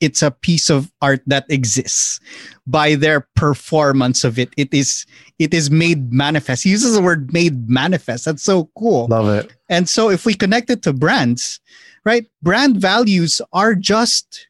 it's 0.02 0.20
a 0.20 0.30
piece 0.30 0.68
of 0.68 0.90
art 1.00 1.22
that 1.26 1.46
exists 1.48 2.18
by 2.66 2.94
their 2.94 3.24
performance 3.36 4.24
of 4.26 4.38
it 4.38 4.50
it 4.58 4.68
is 4.74 5.06
it 5.38 5.54
is 5.54 5.70
made 5.70 6.12
manifest 6.12 6.64
he 6.64 6.70
uses 6.70 6.92
the 6.94 7.00
word 7.02 7.32
made 7.32 7.70
manifest 7.70 8.24
that's 8.26 8.42
so 8.42 8.68
cool 8.76 9.06
Love 9.08 9.28
it. 9.30 9.54
and 9.70 9.88
so 9.88 10.10
if 10.10 10.26
we 10.26 10.34
connect 10.34 10.68
it 10.70 10.82
to 10.82 10.92
brands, 10.92 11.60
right? 12.04 12.26
Brand 12.42 12.76
values 12.82 13.40
are 13.54 13.74
just 13.74 14.48